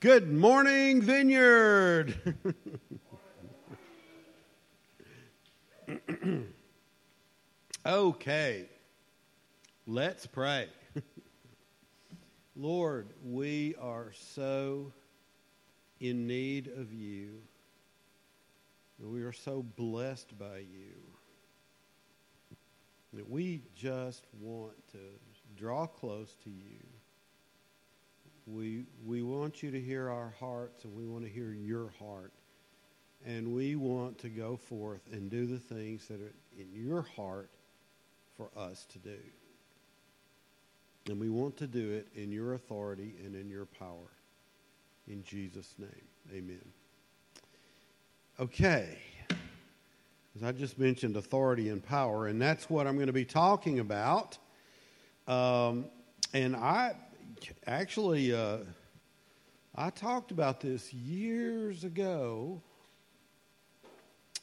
Good 0.00 0.32
morning, 0.32 1.02
Vineyard. 1.02 2.14
okay, 7.84 8.66
let's 9.88 10.24
pray. 10.24 10.68
Lord, 12.54 13.08
we 13.24 13.74
are 13.80 14.12
so 14.12 14.92
in 15.98 16.28
need 16.28 16.68
of 16.68 16.92
you. 16.92 17.40
We 19.00 19.24
are 19.24 19.32
so 19.32 19.64
blessed 19.64 20.38
by 20.38 20.58
you 20.58 20.94
that 23.14 23.28
we 23.28 23.62
just 23.74 24.28
want 24.40 24.76
to 24.92 24.98
draw 25.56 25.88
close 25.88 26.36
to 26.44 26.50
you. 26.50 26.84
We, 28.54 28.84
we 29.04 29.22
want 29.22 29.62
you 29.62 29.70
to 29.70 29.80
hear 29.80 30.08
our 30.08 30.34
hearts 30.40 30.84
and 30.84 30.94
we 30.94 31.06
want 31.06 31.24
to 31.24 31.30
hear 31.30 31.52
your 31.52 31.92
heart. 31.98 32.32
And 33.26 33.54
we 33.54 33.76
want 33.76 34.18
to 34.18 34.28
go 34.28 34.56
forth 34.56 35.02
and 35.12 35.30
do 35.30 35.46
the 35.46 35.58
things 35.58 36.06
that 36.08 36.20
are 36.20 36.34
in 36.56 36.68
your 36.72 37.02
heart 37.02 37.50
for 38.36 38.48
us 38.56 38.86
to 38.92 38.98
do. 38.98 39.18
And 41.08 41.20
we 41.20 41.28
want 41.28 41.56
to 41.58 41.66
do 41.66 41.90
it 41.90 42.08
in 42.14 42.30
your 42.30 42.54
authority 42.54 43.14
and 43.24 43.34
in 43.34 43.48
your 43.48 43.66
power. 43.66 44.12
In 45.08 45.24
Jesus' 45.24 45.74
name, 45.78 45.90
amen. 46.32 46.64
Okay. 48.38 48.98
As 50.36 50.44
I 50.44 50.52
just 50.52 50.78
mentioned, 50.78 51.16
authority 51.16 51.70
and 51.70 51.84
power, 51.84 52.28
and 52.28 52.40
that's 52.40 52.70
what 52.70 52.86
I'm 52.86 52.94
going 52.94 53.08
to 53.08 53.12
be 53.12 53.24
talking 53.24 53.80
about. 53.80 54.38
Um, 55.26 55.86
and 56.34 56.54
I 56.54 56.94
actually, 57.66 58.32
uh, 58.32 58.58
I 59.74 59.90
talked 59.90 60.30
about 60.30 60.60
this 60.60 60.92
years 60.92 61.84
ago. 61.84 62.60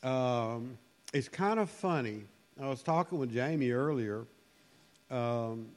Um, 0.03 0.77
it's 1.13 1.29
kind 1.29 1.59
of 1.59 1.69
funny. 1.69 2.23
I 2.61 2.67
was 2.67 2.83
talking 2.83 3.17
with 3.17 3.33
Jamie 3.33 3.71
earlier 3.71 4.25
um, 5.11 5.67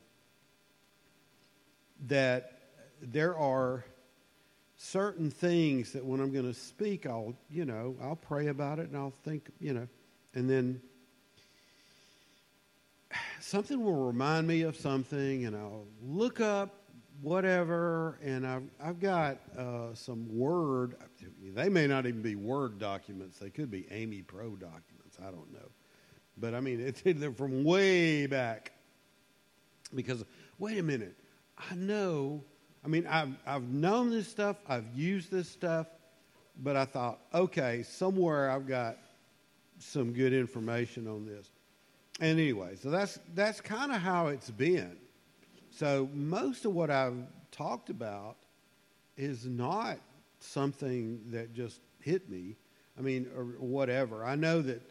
that 2.07 2.61
there 3.01 3.37
are 3.37 3.85
certain 4.77 5.31
things 5.31 5.93
that 5.93 6.05
when 6.05 6.21
I'm 6.21 6.33
going 6.33 6.47
to 6.47 6.55
speak, 6.55 7.07
I'll, 7.07 7.35
you 7.51 7.65
know, 7.65 7.97
I'll 8.01 8.17
pray 8.17 8.47
about 8.47 8.79
it 8.79 8.89
and 8.89 8.97
I'll 8.97 9.11
think, 9.25 9.51
you 9.61 9.75
know, 9.75 9.89
and 10.35 10.49
then 10.49 10.81
something 13.41 13.83
will 13.83 14.07
remind 14.07 14.47
me 14.47 14.63
of 14.63 14.77
something 14.77 15.47
and 15.47 15.57
I'll 15.57 15.87
look 16.03 16.41
up 16.41 16.78
whatever, 17.23 18.19
and 18.23 18.47
I've, 18.47 18.69
I've 18.83 19.01
got 19.01 19.39
uh, 19.57 19.95
some 19.95 20.27
Word. 20.37 20.97
They 21.55 21.69
may 21.69 21.87
not 21.87 22.07
even 22.07 22.23
be 22.23 22.37
Word 22.37 22.79
documents. 22.79 23.39
They 23.39 23.51
could 23.51 23.71
be 23.71 23.87
Ami 23.91 24.23
Pro 24.23 24.51
documents. 24.51 25.19
I 25.21 25.31
don't 25.31 25.53
know. 25.53 25.71
But 26.37 26.55
I 26.55 26.61
mean, 26.61 26.95
they're 27.05 27.33
from 27.33 27.65
way 27.65 28.27
back. 28.27 28.73
Because, 29.95 30.25
wait 30.59 30.79
a 30.79 30.83
minute, 30.83 31.17
I 31.71 31.75
know, 31.75 32.45
I 32.85 32.89
mean, 32.89 33.07
I've, 33.07 33.35
I've 33.47 33.69
known 33.69 34.11
this 34.11 34.29
stuff, 34.29 34.57
I've 34.69 34.87
used 34.95 35.31
this 35.31 35.49
stuff, 35.49 35.87
but 36.63 36.77
I 36.77 36.85
thought, 36.85 37.21
okay, 37.33 37.83
somewhere 37.83 38.51
I've 38.51 38.67
got 38.67 38.99
some 39.79 40.13
good 40.13 40.33
information 40.33 41.09
on 41.09 41.25
this. 41.25 41.51
And 42.21 42.39
anyway, 42.39 42.75
so 42.77 42.91
that's, 42.91 43.19
that's 43.35 43.61
kind 43.61 43.93
of 43.93 43.99
how 43.99 44.27
it's 44.27 44.51
been. 44.51 44.97
So 45.79 46.09
most 46.13 46.65
of 46.65 46.75
what 46.75 46.91
I've 46.91 47.23
talked 47.53 47.89
about 47.89 48.35
is 49.17 49.47
not 49.47 50.01
something 50.41 51.21
that 51.31 51.55
just 51.55 51.81
hit 52.01 52.29
me. 52.29 52.57
I 52.99 53.01
mean, 53.01 53.31
or 53.37 53.45
whatever. 53.61 54.25
I 54.25 54.35
know 54.35 54.61
that, 54.61 54.83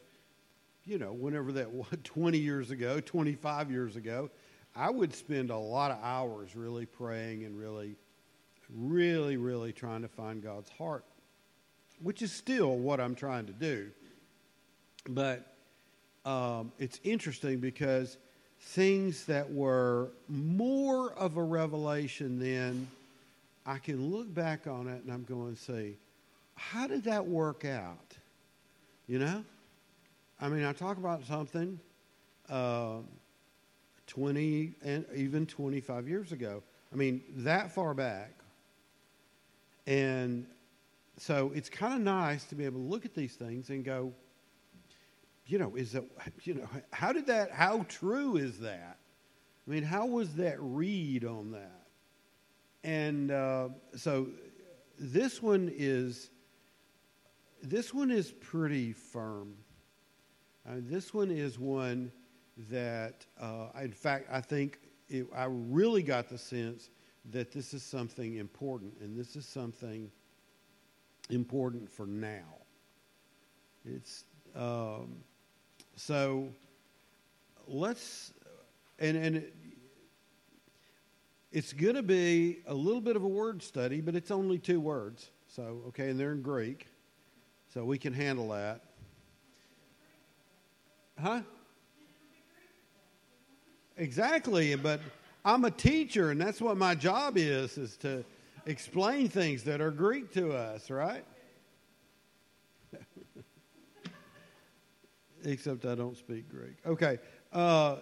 you 0.85 0.97
know, 0.97 1.11
whenever 1.11 1.51
that 1.51 1.69
was 1.69 1.87
20 2.05 2.37
years 2.37 2.71
ago, 2.71 3.01
25 3.01 3.69
years 3.69 3.97
ago, 3.97 4.29
I 4.77 4.89
would 4.89 5.13
spend 5.13 5.49
a 5.49 5.57
lot 5.57 5.91
of 5.91 5.97
hours 6.01 6.55
really 6.55 6.85
praying 6.85 7.43
and 7.43 7.59
really, 7.59 7.97
really, 8.73 9.35
really 9.35 9.73
trying 9.73 10.03
to 10.03 10.07
find 10.07 10.41
God's 10.41 10.69
heart, 10.69 11.03
which 12.01 12.21
is 12.21 12.31
still 12.31 12.77
what 12.77 13.01
I'm 13.01 13.13
trying 13.13 13.47
to 13.47 13.53
do. 13.53 13.89
But 15.09 15.53
um, 16.23 16.71
it's 16.79 17.01
interesting 17.03 17.59
because 17.59 18.17
things 18.59 19.25
that 19.25 19.51
were 19.51 20.09
more 20.27 21.13
of 21.13 21.37
a 21.37 21.43
revelation 21.43 22.39
then, 22.39 22.87
I 23.65 23.77
can 23.77 24.11
look 24.11 24.33
back 24.33 24.67
on 24.67 24.87
it 24.87 25.03
and 25.03 25.11
I'm 25.11 25.23
going 25.23 25.55
to 25.55 25.61
say, 25.61 25.93
how 26.55 26.87
did 26.87 27.03
that 27.03 27.25
work 27.25 27.65
out? 27.65 28.15
You 29.07 29.19
know? 29.19 29.43
I 30.39 30.49
mean, 30.49 30.63
I 30.63 30.73
talk 30.73 30.97
about 30.97 31.25
something 31.25 31.79
uh, 32.49 32.97
20 34.07 34.73
and 34.83 35.05
even 35.15 35.45
25 35.45 36.07
years 36.07 36.31
ago. 36.31 36.63
I 36.93 36.95
mean, 36.95 37.21
that 37.37 37.71
far 37.71 37.93
back. 37.93 38.31
And 39.85 40.45
so 41.17 41.51
it's 41.55 41.69
kind 41.69 41.93
of 41.93 42.01
nice 42.01 42.43
to 42.45 42.55
be 42.55 42.65
able 42.65 42.79
to 42.79 42.85
look 42.85 43.05
at 43.05 43.15
these 43.15 43.33
things 43.33 43.69
and 43.69 43.83
go, 43.83 44.11
you 45.47 45.57
know, 45.57 45.75
is 45.75 45.93
that, 45.93 46.03
you 46.43 46.55
know, 46.55 46.67
how 46.91 47.13
did 47.13 47.25
that, 47.27 47.51
how 47.51 47.85
true 47.87 48.35
is 48.35 48.59
that? 48.59 48.97
I 49.65 49.71
mean, 49.71 49.83
how 49.83 50.05
was 50.05 50.35
that 50.35 50.57
read 50.59 51.25
on 51.25 51.51
that? 51.51 51.87
And 52.83 53.31
uh, 53.31 53.69
so 53.95 54.27
this 54.99 55.41
one 55.41 55.71
is, 55.73 56.29
this 57.63 57.93
one 57.93 58.11
is 58.11 58.31
pretty 58.31 58.93
firm. 58.93 59.55
Uh, 60.67 60.75
this 60.77 61.13
one 61.13 61.31
is 61.31 61.57
one 61.57 62.11
that, 62.69 63.25
uh, 63.39 63.67
in 63.81 63.91
fact, 63.91 64.27
I 64.31 64.41
think 64.41 64.79
it, 65.07 65.27
I 65.35 65.45
really 65.49 66.03
got 66.03 66.27
the 66.27 66.37
sense 66.37 66.89
that 67.31 67.51
this 67.51 67.73
is 67.73 67.83
something 67.83 68.35
important, 68.35 68.93
and 69.01 69.17
this 69.17 69.35
is 69.35 69.45
something 69.45 70.11
important 71.29 71.89
for 71.89 72.05
now. 72.05 72.55
It's 73.85 74.25
um, 74.55 75.17
so 75.97 76.47
let's, 77.67 78.31
and, 78.99 79.17
and 79.17 79.35
it, 79.37 79.53
it's 81.51 81.73
going 81.73 81.95
to 81.95 82.03
be 82.03 82.59
a 82.67 82.73
little 82.73 83.01
bit 83.01 83.15
of 83.15 83.23
a 83.23 83.27
word 83.27 83.63
study, 83.63 83.99
but 83.99 84.15
it's 84.15 84.29
only 84.29 84.59
two 84.59 84.79
words. 84.79 85.31
So, 85.47 85.81
okay, 85.87 86.09
and 86.09 86.19
they're 86.19 86.33
in 86.33 86.43
Greek. 86.43 86.87
So 87.73 87.83
we 87.83 87.97
can 87.97 88.13
handle 88.13 88.49
that. 88.49 88.81
Huh? 91.19 91.41
Exactly, 93.97 94.75
but 94.75 95.01
I'm 95.43 95.65
a 95.65 95.71
teacher, 95.71 96.29
and 96.29 96.39
that's 96.39 96.61
what 96.61 96.77
my 96.77 96.93
job 96.93 97.37
is, 97.37 97.79
is 97.79 97.97
to 97.97 98.23
explain 98.67 99.29
things 99.29 99.63
that 99.63 99.81
are 99.81 99.89
Greek 99.89 100.31
to 100.33 100.53
us, 100.53 100.91
right? 100.91 101.25
Except 105.47 105.85
I 105.85 105.95
don't 105.95 106.17
speak 106.17 106.49
Greek. 106.49 106.75
Okay. 106.85 107.19
Uh, 107.51 107.97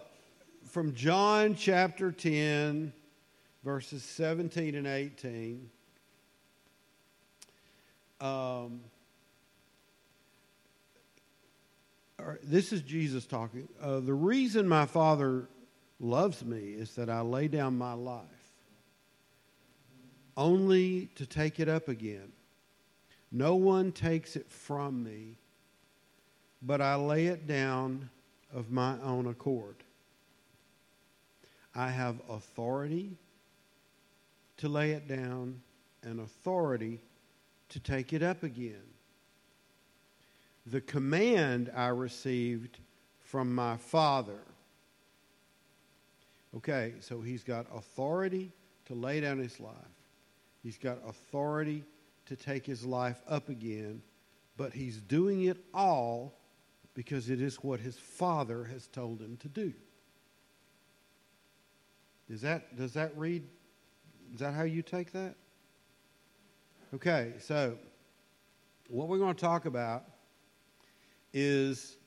from 0.66 0.94
John 0.94 1.56
chapter 1.56 2.12
10, 2.12 2.92
verses 3.64 4.04
17 4.04 4.76
and 4.76 4.88
18. 4.88 5.70
Um, 8.20 8.82
this 12.44 12.74
is 12.74 12.82
Jesus 12.82 13.26
talking. 13.26 13.68
Uh, 13.82 14.00
the 14.00 14.14
reason 14.14 14.68
my 14.68 14.86
Father 14.86 15.48
loves 16.00 16.44
me 16.44 16.72
is 16.72 16.96
that 16.96 17.10
I 17.10 17.22
lay 17.22 17.48
down 17.48 17.78
my 17.78 17.94
life 17.94 18.24
only 20.36 21.10
to 21.16 21.26
take 21.26 21.60
it 21.60 21.70
up 21.70 21.88
again. 21.88 22.32
No 23.32 23.56
one 23.56 23.92
takes 23.92 24.36
it 24.36 24.50
from 24.50 25.04
me 25.04 25.38
but 26.62 26.82
I 26.82 26.96
lay 26.96 27.28
it 27.28 27.48
down 27.48 28.10
of 28.54 28.72
my 28.72 28.96
own 29.02 29.28
accord. 29.28 29.76
I 31.76 31.90
have 31.90 32.16
authority 32.30 33.18
to 34.58 34.70
lay 34.70 34.92
it 34.92 35.08
down 35.08 35.62
and 36.04 36.22
authority 36.22 37.02
to 37.70 37.80
take 37.80 38.14
it 38.14 38.24
up 38.24 38.44
again. 38.44 38.84
The 40.68 40.82
command 40.82 41.72
I 41.76 41.88
received 41.88 42.80
from 43.22 43.54
my 43.54 43.78
Father. 43.78 44.40
Okay, 46.56 46.94
so 47.02 47.22
he's 47.22 47.44
got 47.44 47.66
authority 47.76 48.52
to 48.86 48.94
lay 48.94 49.20
down 49.20 49.38
his 49.38 49.60
life. 49.60 49.74
He's 50.64 50.78
got 50.78 50.98
authority 51.06 51.84
to 52.28 52.36
take 52.36 52.66
his 52.66 52.86
life 52.86 53.22
up 53.28 53.50
again, 53.50 54.02
but 54.58 54.74
he's 54.74 54.98
doing 54.98 55.44
it 55.44 55.58
all 55.74 56.34
because 56.96 57.30
it 57.30 57.42
is 57.42 57.58
what 57.58 57.80
his 57.80 57.98
father 57.98 58.64
has 58.64 58.88
told 58.88 59.22
him 59.22 59.38
to 59.38 59.48
do. 59.48 59.74
Is 62.30 62.42
that, 62.42 62.76
does 62.76 62.94
that 62.94 63.16
read, 63.16 63.44
is 64.34 64.40
that 64.40 64.54
how 64.54 64.64
you 64.64 64.82
take 64.82 65.12
that? 65.12 65.36
Okay, 66.94 67.34
so 67.40 67.78
what 68.90 69.08
we're 69.08 69.20
going 69.20 69.36
to 69.36 69.42
talk 69.42 69.66
about 69.66 70.06
is 71.34 71.98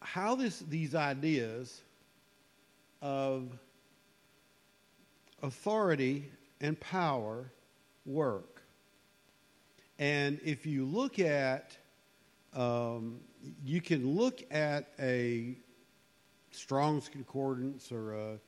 how 0.00 0.34
this 0.34 0.58
these 0.68 0.94
ideas 0.94 1.80
of 3.00 3.56
authority 5.42 6.30
and 6.60 6.78
power 6.80 7.52
work. 8.04 8.62
And 9.98 10.40
if 10.44 10.66
you 10.66 10.84
look 10.84 11.18
at, 11.20 11.76
um, 12.54 13.20
you 13.64 13.80
can 13.80 14.16
look 14.16 14.42
at 14.50 14.88
a 14.98 15.56
Strong's 16.50 17.08
Concordance 17.08 17.90
or 17.90 18.14
a 18.14 18.38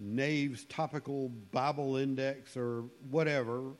Nave's 0.00 0.64
Topical 0.64 1.28
Bible 1.28 1.96
Index 1.96 2.56
or 2.56 2.84
whatever, 3.10 3.72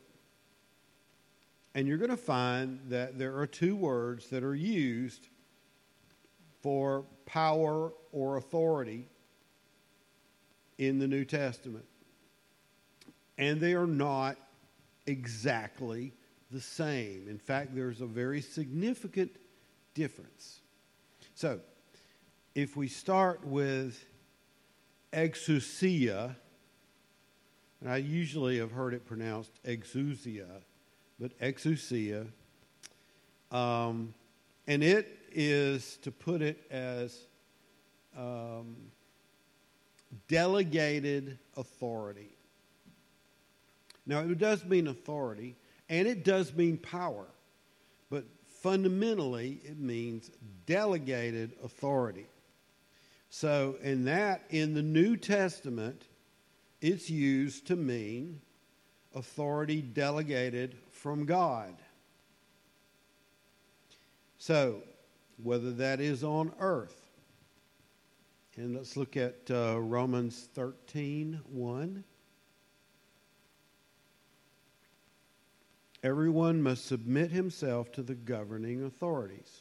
and 1.75 1.88
you're 1.88 1.99
going 1.99 2.11
to 2.11 2.17
find 2.17 2.79
that 2.88 3.19
there 3.19 3.38
are 3.38 3.46
two 3.46 3.75
words 3.75 4.29
that 4.29 4.44
are 4.44 4.55
used 4.55 5.29
for 6.62 7.05
power 7.26 7.93
or 8.12 8.37
authority 8.37 9.08
in 10.79 10.99
the 10.99 11.08
New 11.08 11.25
Testament. 11.25 11.87
And 13.38 13.61
they 13.61 13.75
are 13.75 13.87
not 13.87 14.37
exactly 15.06 16.12
the 16.50 16.61
same. 16.61 17.26
In 17.29 17.38
fact, 17.38 17.75
there's 17.75 18.00
a 18.00 18.06
very 18.06 18.40
significant 18.40 19.32
difference. 19.94 20.61
So, 21.35 21.61
if 22.55 22.77
we 22.77 22.89
start 22.89 23.44
with 23.47 24.05
exousia, 25.12 26.37
and 27.81 27.91
I 27.91 27.97
usually 27.97 28.59
have 28.59 28.73
heard 28.73 28.94
it 28.94 29.06
pronounced 29.06 29.53
exousia, 29.65 30.62
but 31.19 31.37
exousia, 31.39 32.27
um, 33.50 34.15
and 34.67 34.83
it 34.83 35.19
is 35.33 35.97
to 36.03 36.11
put 36.11 36.43
it 36.43 36.65
as 36.71 37.27
um, 38.17 38.77
delegated 40.29 41.39
authority. 41.56 42.37
Now, 44.06 44.21
it 44.21 44.39
does 44.39 44.65
mean 44.65 44.89
authority, 44.89 45.56
and 45.89 46.09
it 46.09 46.25
does 46.25 46.53
mean 46.55 46.77
power, 46.77 47.27
but 48.11 48.25
fundamentally, 48.62 49.61
it 49.64 49.79
means 49.79 50.31
delegated 50.67 51.53
authority. 51.64 52.26
So, 53.29 53.76
in 53.82 54.05
that, 54.05 54.44
in 54.50 54.75
the 54.75 54.82
New 54.82 55.17
Testament, 55.17 56.03
it's 56.81 57.11
used 57.11 57.67
to 57.67 57.76
mean 57.76 58.41
authority 59.14 59.82
delegated 59.82 60.76
from 60.91 61.25
God. 61.26 61.75
So, 64.38 64.82
whether 65.43 65.73
that 65.73 66.00
is 66.00 66.23
on 66.23 66.53
earth, 66.61 67.03
and 68.56 68.76
let's 68.76 68.97
look 68.97 69.17
at 69.17 69.50
uh, 69.50 69.81
Romans 69.81 70.49
13 70.55 71.41
1. 71.50 72.05
Everyone 76.02 76.62
must 76.62 76.87
submit 76.87 77.31
himself 77.31 77.93
to 77.93 78.02
the 78.02 78.14
governing 78.14 78.84
authorities. 78.84 79.60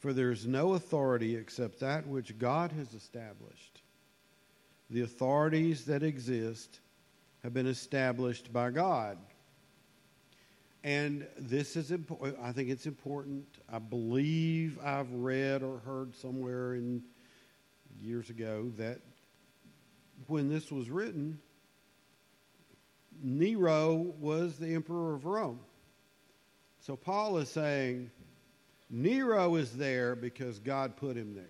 For 0.00 0.12
there 0.12 0.30
is 0.30 0.46
no 0.46 0.74
authority 0.74 1.34
except 1.36 1.80
that 1.80 2.06
which 2.06 2.38
God 2.38 2.72
has 2.72 2.92
established. 2.92 3.80
The 4.90 5.00
authorities 5.00 5.86
that 5.86 6.02
exist 6.02 6.80
have 7.42 7.54
been 7.54 7.66
established 7.66 8.52
by 8.52 8.70
God. 8.70 9.16
And 10.82 11.26
this 11.38 11.76
is 11.76 11.90
important. 11.90 12.36
I 12.42 12.52
think 12.52 12.68
it's 12.68 12.84
important. 12.84 13.46
I 13.72 13.78
believe 13.78 14.78
I've 14.84 15.10
read 15.10 15.62
or 15.62 15.78
heard 15.78 16.14
somewhere 16.14 16.74
in 16.74 17.02
years 18.02 18.28
ago 18.28 18.70
that 18.76 19.00
when 20.26 20.50
this 20.50 20.70
was 20.70 20.90
written, 20.90 21.38
Nero 23.22 24.12
was 24.20 24.58
the 24.58 24.74
emperor 24.74 25.14
of 25.14 25.24
Rome. 25.24 25.60
So 26.80 26.96
Paul 26.96 27.38
is 27.38 27.48
saying 27.48 28.10
Nero 28.90 29.54
is 29.56 29.76
there 29.76 30.14
because 30.14 30.58
God 30.58 30.96
put 30.96 31.16
him 31.16 31.34
there. 31.34 31.44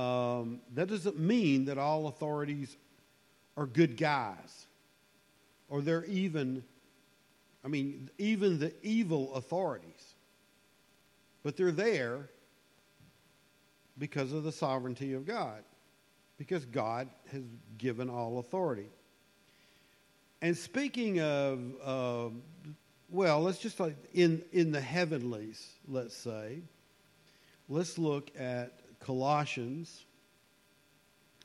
Um, 0.00 0.60
that 0.74 0.88
doesn't 0.88 1.18
mean 1.18 1.66
that 1.66 1.78
all 1.78 2.08
authorities 2.08 2.76
are 3.56 3.66
good 3.66 3.96
guys 3.96 4.66
or 5.68 5.80
they're 5.80 6.04
even, 6.04 6.62
I 7.64 7.68
mean, 7.68 8.10
even 8.18 8.58
the 8.58 8.72
evil 8.82 9.34
authorities. 9.34 10.14
But 11.42 11.56
they're 11.56 11.72
there 11.72 12.28
because 13.98 14.32
of 14.32 14.44
the 14.44 14.52
sovereignty 14.52 15.12
of 15.12 15.26
God, 15.26 15.62
because 16.38 16.64
God 16.64 17.08
has 17.32 17.42
given 17.78 18.10
all 18.10 18.38
authority. 18.38 18.88
And 20.42 20.56
speaking 20.56 21.20
of, 21.20 21.60
uh, 21.82 22.28
well, 23.08 23.40
let's 23.40 23.58
just 23.58 23.80
like 23.80 23.96
in, 24.12 24.42
in 24.52 24.72
the 24.72 24.80
heavenlies, 24.80 25.66
let's 25.88 26.16
say, 26.16 26.60
let's 27.68 27.98
look 27.98 28.30
at 28.38 28.72
Colossians 29.00 30.04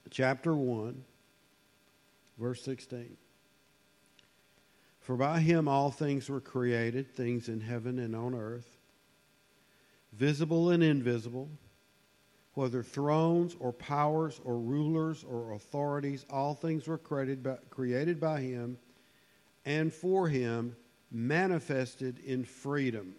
chapter 0.10 0.56
1, 0.56 1.04
verse 2.38 2.62
16. 2.64 3.16
For 5.02 5.16
by 5.16 5.40
him 5.40 5.68
all 5.68 5.92
things 5.92 6.30
were 6.30 6.42
created, 6.42 7.16
things 7.16 7.50
in 7.50 7.62
heaven 7.62 8.00
and 8.00 8.16
on 8.16 8.36
earth, 8.36 8.68
visible 10.14 10.70
and 10.72 10.84
invisible 10.84 11.50
whether 12.60 12.84
thrones 12.84 13.56
or 13.62 13.72
powers 13.72 14.42
or 14.44 14.58
rulers 14.58 15.24
or 15.24 15.54
authorities, 15.54 16.26
all 16.30 16.54
things 16.54 16.90
were 16.90 16.98
created 16.98 17.42
by, 17.42 17.56
created 17.70 18.20
by 18.20 18.42
him 18.42 18.78
and 19.64 19.94
for 19.94 20.28
him, 20.28 20.76
manifested 21.10 22.20
in 22.20 22.44
freedom. 22.44 23.16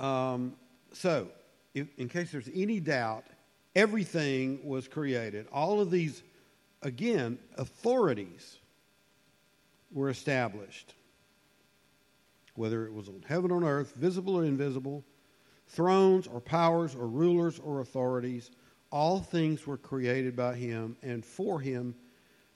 Um, 0.00 0.56
so, 0.92 1.28
if, 1.72 1.86
in 1.98 2.08
case 2.08 2.32
there's 2.32 2.50
any 2.52 2.80
doubt, 2.80 3.24
everything 3.76 4.58
was 4.64 4.88
created. 4.88 5.46
All 5.52 5.80
of 5.80 5.92
these, 5.92 6.24
again, 6.82 7.38
authorities 7.56 8.56
were 9.92 10.10
established. 10.10 10.94
Whether 12.56 12.86
it 12.86 12.92
was 12.92 13.08
on 13.08 13.24
heaven 13.24 13.52
or 13.52 13.62
earth, 13.62 13.94
visible 13.94 14.34
or 14.36 14.44
invisible, 14.44 15.04
thrones 15.66 16.26
or 16.26 16.40
powers 16.40 16.94
or 16.94 17.06
rulers 17.06 17.58
or 17.58 17.80
authorities. 17.80 18.50
All 18.90 19.20
things 19.20 19.66
were 19.66 19.76
created 19.76 20.36
by 20.36 20.54
him 20.54 20.96
and 21.02 21.24
for 21.24 21.60
him, 21.60 21.94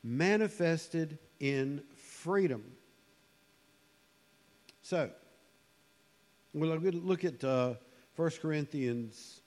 manifested 0.02 1.18
in 1.40 1.82
freedom. 1.96 2.62
So, 4.82 5.10
we'll 6.54 6.76
look 6.78 7.24
at 7.24 7.42
uh, 7.42 7.74
1 8.16 8.30
Corinthians 8.40 9.40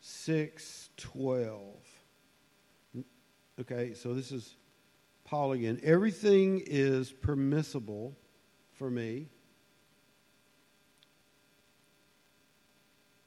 6 0.00 0.88
12. 0.96 1.62
Okay, 3.60 3.92
so 3.92 4.14
this 4.14 4.32
is 4.32 4.56
Paul 5.24 5.52
again. 5.52 5.78
Everything 5.82 6.62
is 6.64 7.12
permissible 7.12 8.16
for 8.72 8.90
me 8.90 9.28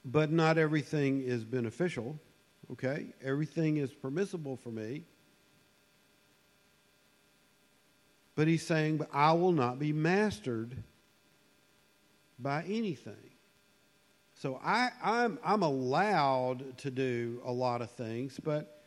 but 0.06 0.32
not 0.32 0.58
everything 0.58 1.22
is 1.22 1.44
beneficial. 1.44 2.20
Okay? 2.72 3.08
Everything 3.24 3.78
is 3.78 3.92
permissible 3.92 4.58
for 4.58 4.70
me. 4.70 5.04
But 8.36 8.48
he's 8.48 8.66
saying, 8.66 8.98
but 8.98 9.10
I 9.14 9.34
will 9.34 9.52
not 9.52 9.80
be 9.80 9.94
mastered 9.94 10.76
by 12.40 12.64
anything. 12.64 13.14
So 14.36 14.60
I, 14.64 14.90
I'm, 15.04 15.40
I'm 15.44 15.62
allowed 15.62 16.78
to 16.80 16.92
do 16.92 17.42
a 17.46 17.52
lot 17.52 17.82
of 17.82 17.92
things, 17.92 18.40
but 18.44 18.84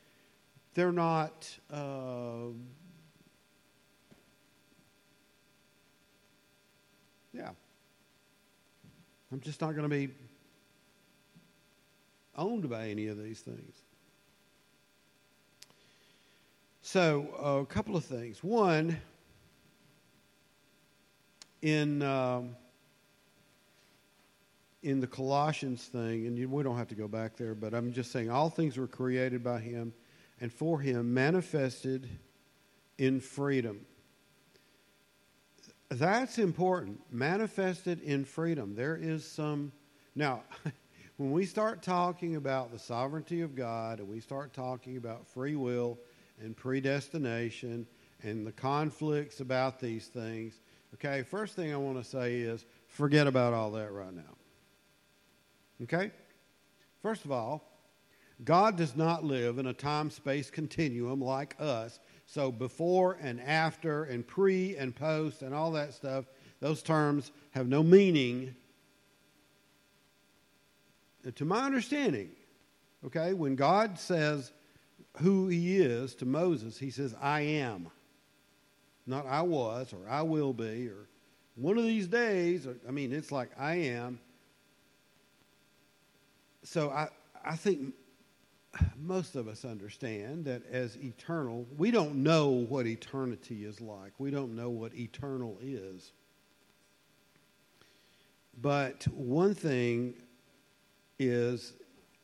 they're 0.74 0.92
not. 0.92 1.48
Uh, 1.72 2.48
yeah. 7.32 7.50
I'm 9.32 9.40
just 9.40 9.60
not 9.60 9.70
going 9.70 9.84
to 9.84 9.88
be 9.88 10.12
owned 12.36 12.68
by 12.68 12.88
any 12.88 13.06
of 13.08 13.22
these 13.22 13.40
things. 13.40 13.82
So, 16.82 17.28
a 17.42 17.66
couple 17.66 17.96
of 17.96 18.04
things. 18.04 18.44
One, 18.44 18.98
in 21.62 22.02
um, 22.02 22.56
in 24.82 25.00
the 25.00 25.06
Colossians 25.06 25.84
thing, 25.84 26.28
and 26.28 26.38
you, 26.38 26.48
we 26.48 26.62
don't 26.62 26.76
have 26.76 26.86
to 26.88 26.94
go 26.94 27.08
back 27.08 27.36
there, 27.36 27.56
but 27.56 27.74
I'm 27.74 27.92
just 27.92 28.12
saying 28.12 28.30
all 28.30 28.48
things 28.48 28.76
were 28.76 28.86
created 28.86 29.42
by 29.42 29.58
Him 29.58 29.92
and 30.40 30.52
for 30.52 30.78
Him, 30.78 31.12
manifested 31.12 32.08
in 32.98 33.20
freedom. 33.20 33.80
That's 35.88 36.38
important. 36.38 37.00
Manifested 37.10 38.00
in 38.02 38.24
freedom. 38.24 38.74
There 38.74 38.96
is 38.96 39.26
some. 39.26 39.72
Now, 40.14 40.42
when 41.16 41.30
we 41.30 41.46
start 41.46 41.82
talking 41.82 42.36
about 42.36 42.70
the 42.70 42.78
sovereignty 42.78 43.40
of 43.40 43.54
God 43.54 44.00
and 44.00 44.08
we 44.08 44.20
start 44.20 44.52
talking 44.52 44.96
about 44.96 45.26
free 45.26 45.56
will 45.56 45.98
and 46.40 46.56
predestination 46.56 47.86
and 48.22 48.46
the 48.46 48.52
conflicts 48.52 49.40
about 49.40 49.80
these 49.80 50.08
things, 50.08 50.60
okay, 50.94 51.22
first 51.22 51.56
thing 51.56 51.72
I 51.72 51.76
want 51.76 51.96
to 51.96 52.04
say 52.04 52.36
is 52.36 52.66
forget 52.86 53.26
about 53.26 53.54
all 53.54 53.70
that 53.72 53.92
right 53.92 54.14
now. 54.14 54.36
Okay? 55.84 56.10
First 57.00 57.24
of 57.24 57.32
all, 57.32 57.64
God 58.44 58.76
does 58.76 58.94
not 58.94 59.24
live 59.24 59.58
in 59.58 59.66
a 59.66 59.72
time 59.72 60.10
space 60.10 60.50
continuum 60.50 61.22
like 61.22 61.56
us. 61.58 61.98
So 62.26 62.52
before 62.52 63.16
and 63.22 63.40
after 63.40 64.04
and 64.04 64.26
pre 64.26 64.76
and 64.76 64.94
post 64.94 65.40
and 65.40 65.54
all 65.54 65.70
that 65.72 65.94
stuff, 65.94 66.26
those 66.60 66.82
terms 66.82 67.32
have 67.52 67.68
no 67.68 67.82
meaning. 67.82 68.54
To 71.34 71.44
my 71.44 71.64
understanding, 71.64 72.30
okay, 73.04 73.32
when 73.32 73.56
God 73.56 73.98
says 73.98 74.52
who 75.18 75.48
he 75.48 75.78
is 75.78 76.14
to 76.16 76.26
Moses, 76.26 76.78
he 76.78 76.90
says, 76.90 77.14
I 77.20 77.40
am. 77.40 77.88
Not 79.06 79.26
I 79.26 79.42
was 79.42 79.92
or 79.92 80.08
I 80.08 80.22
will 80.22 80.52
be 80.52 80.88
or 80.88 81.08
one 81.54 81.78
of 81.78 81.84
these 81.84 82.06
days. 82.06 82.66
Or, 82.66 82.76
I 82.86 82.90
mean, 82.90 83.12
it's 83.12 83.32
like 83.32 83.50
I 83.58 83.76
am. 83.76 84.20
So 86.64 86.90
I, 86.90 87.08
I 87.44 87.56
think 87.56 87.94
most 88.96 89.36
of 89.36 89.48
us 89.48 89.64
understand 89.64 90.44
that 90.46 90.62
as 90.70 90.96
eternal, 90.96 91.66
we 91.76 91.90
don't 91.90 92.16
know 92.16 92.48
what 92.48 92.86
eternity 92.86 93.64
is 93.64 93.80
like. 93.80 94.12
We 94.18 94.30
don't 94.30 94.54
know 94.54 94.70
what 94.70 94.94
eternal 94.94 95.58
is. 95.62 96.12
But 98.60 99.06
one 99.08 99.54
thing 99.54 100.14
is 101.18 101.74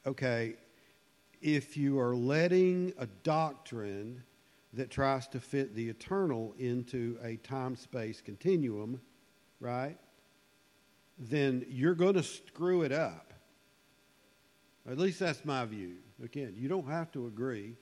okay, 0.06 0.54
if 1.40 1.76
you 1.76 1.98
are 1.98 2.14
letting 2.14 2.92
a 2.98 3.06
doctrine 3.24 4.22
that 4.72 4.90
tries 4.90 5.28
to 5.28 5.40
fit 5.40 5.74
the 5.74 5.88
eternal 5.88 6.54
into 6.58 7.18
a 7.22 7.36
time 7.36 7.76
space 7.76 8.20
continuum, 8.20 9.00
right, 9.60 9.98
then 11.18 11.64
you're 11.68 11.94
going 11.94 12.14
to 12.14 12.22
screw 12.22 12.82
it 12.82 12.92
up. 12.92 13.32
At 14.90 14.98
least 14.98 15.20
that's 15.20 15.44
my 15.44 15.64
view. 15.64 15.96
Again, 16.22 16.54
you 16.56 16.68
don't 16.68 16.88
have 16.88 17.12
to 17.12 17.26
agree 17.26 17.76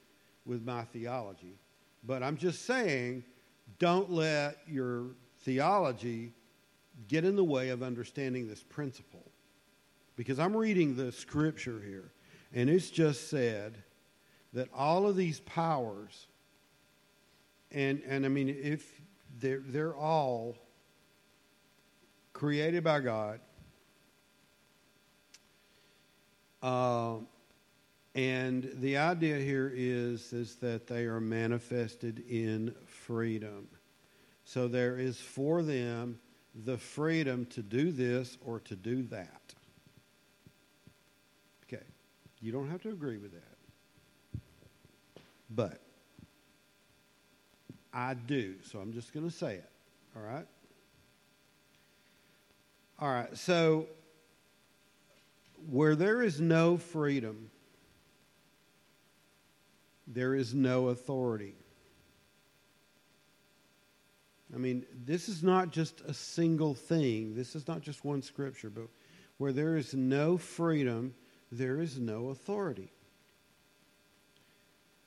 with 0.45 0.63
my 0.63 0.83
theology, 0.85 1.55
but 2.03 2.23
I'm 2.23 2.37
just 2.37 2.65
saying 2.65 3.23
don't 3.79 4.11
let 4.11 4.57
your 4.67 5.05
theology 5.39 6.33
get 7.07 7.25
in 7.25 7.35
the 7.35 7.43
way 7.43 7.69
of 7.69 7.81
understanding 7.81 8.47
this 8.47 8.63
principle. 8.63 9.30
Because 10.15 10.39
I'm 10.39 10.55
reading 10.55 10.95
the 10.95 11.11
scripture 11.11 11.81
here, 11.83 12.11
and 12.53 12.69
it's 12.69 12.89
just 12.89 13.29
said 13.29 13.81
that 14.53 14.67
all 14.73 15.07
of 15.07 15.15
these 15.15 15.39
powers, 15.41 16.27
and, 17.71 18.01
and 18.07 18.25
I 18.25 18.29
mean, 18.29 18.49
if 18.49 19.01
they're, 19.39 19.63
they're 19.65 19.95
all 19.95 20.57
created 22.33 22.83
by 22.83 22.99
God, 22.99 23.39
uh, 26.61 27.15
and 28.13 28.69
the 28.75 28.97
idea 28.97 29.37
here 29.37 29.71
is, 29.73 30.33
is 30.33 30.55
that 30.55 30.85
they 30.85 31.05
are 31.05 31.21
manifested 31.21 32.23
in 32.29 32.75
freedom. 32.85 33.69
So 34.43 34.67
there 34.67 34.97
is 34.97 35.19
for 35.19 35.63
them 35.63 36.19
the 36.65 36.77
freedom 36.77 37.45
to 37.47 37.61
do 37.61 37.91
this 37.91 38.37
or 38.45 38.59
to 38.59 38.75
do 38.75 39.03
that. 39.03 39.53
Okay. 41.63 41.83
You 42.41 42.51
don't 42.51 42.69
have 42.69 42.81
to 42.83 42.89
agree 42.89 43.17
with 43.17 43.31
that. 43.33 44.39
But 45.49 45.81
I 47.93 48.13
do. 48.13 48.55
So 48.63 48.79
I'm 48.79 48.93
just 48.93 49.13
going 49.13 49.29
to 49.29 49.35
say 49.35 49.55
it. 49.55 49.69
All 50.15 50.23
right? 50.23 50.47
All 52.99 53.09
right. 53.09 53.35
So 53.37 53.87
where 55.69 55.95
there 55.95 56.21
is 56.21 56.41
no 56.41 56.77
freedom, 56.77 57.51
there 60.07 60.33
is 60.33 60.53
no 60.53 60.87
authority. 60.89 61.55
I 64.53 64.57
mean, 64.57 64.85
this 65.05 65.29
is 65.29 65.43
not 65.43 65.71
just 65.71 66.01
a 66.01 66.13
single 66.13 66.73
thing. 66.73 67.35
This 67.35 67.55
is 67.55 67.67
not 67.67 67.81
just 67.81 68.03
one 68.03 68.21
scripture, 68.21 68.69
but 68.69 68.87
where 69.37 69.53
there 69.53 69.77
is 69.77 69.93
no 69.93 70.37
freedom, 70.37 71.13
there 71.51 71.79
is 71.79 71.99
no 71.99 72.29
authority. 72.29 72.91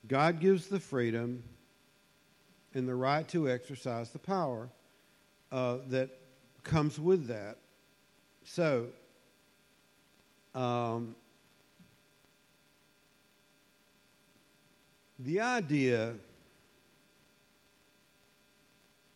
God 0.07 0.41
gives 0.41 0.67
the 0.67 0.81
freedom 0.81 1.43
and 2.75 2.87
the 2.87 2.95
right 2.95 3.27
to 3.29 3.51
exercise 3.51 4.11
the 4.11 4.19
power 4.19 4.69
uh, 5.51 5.79
that 5.89 6.11
comes 6.63 6.99
with 6.99 7.29
that. 7.29 7.57
So, 8.45 8.89
um, 10.55 11.15
The 15.19 15.41
idea 15.41 16.15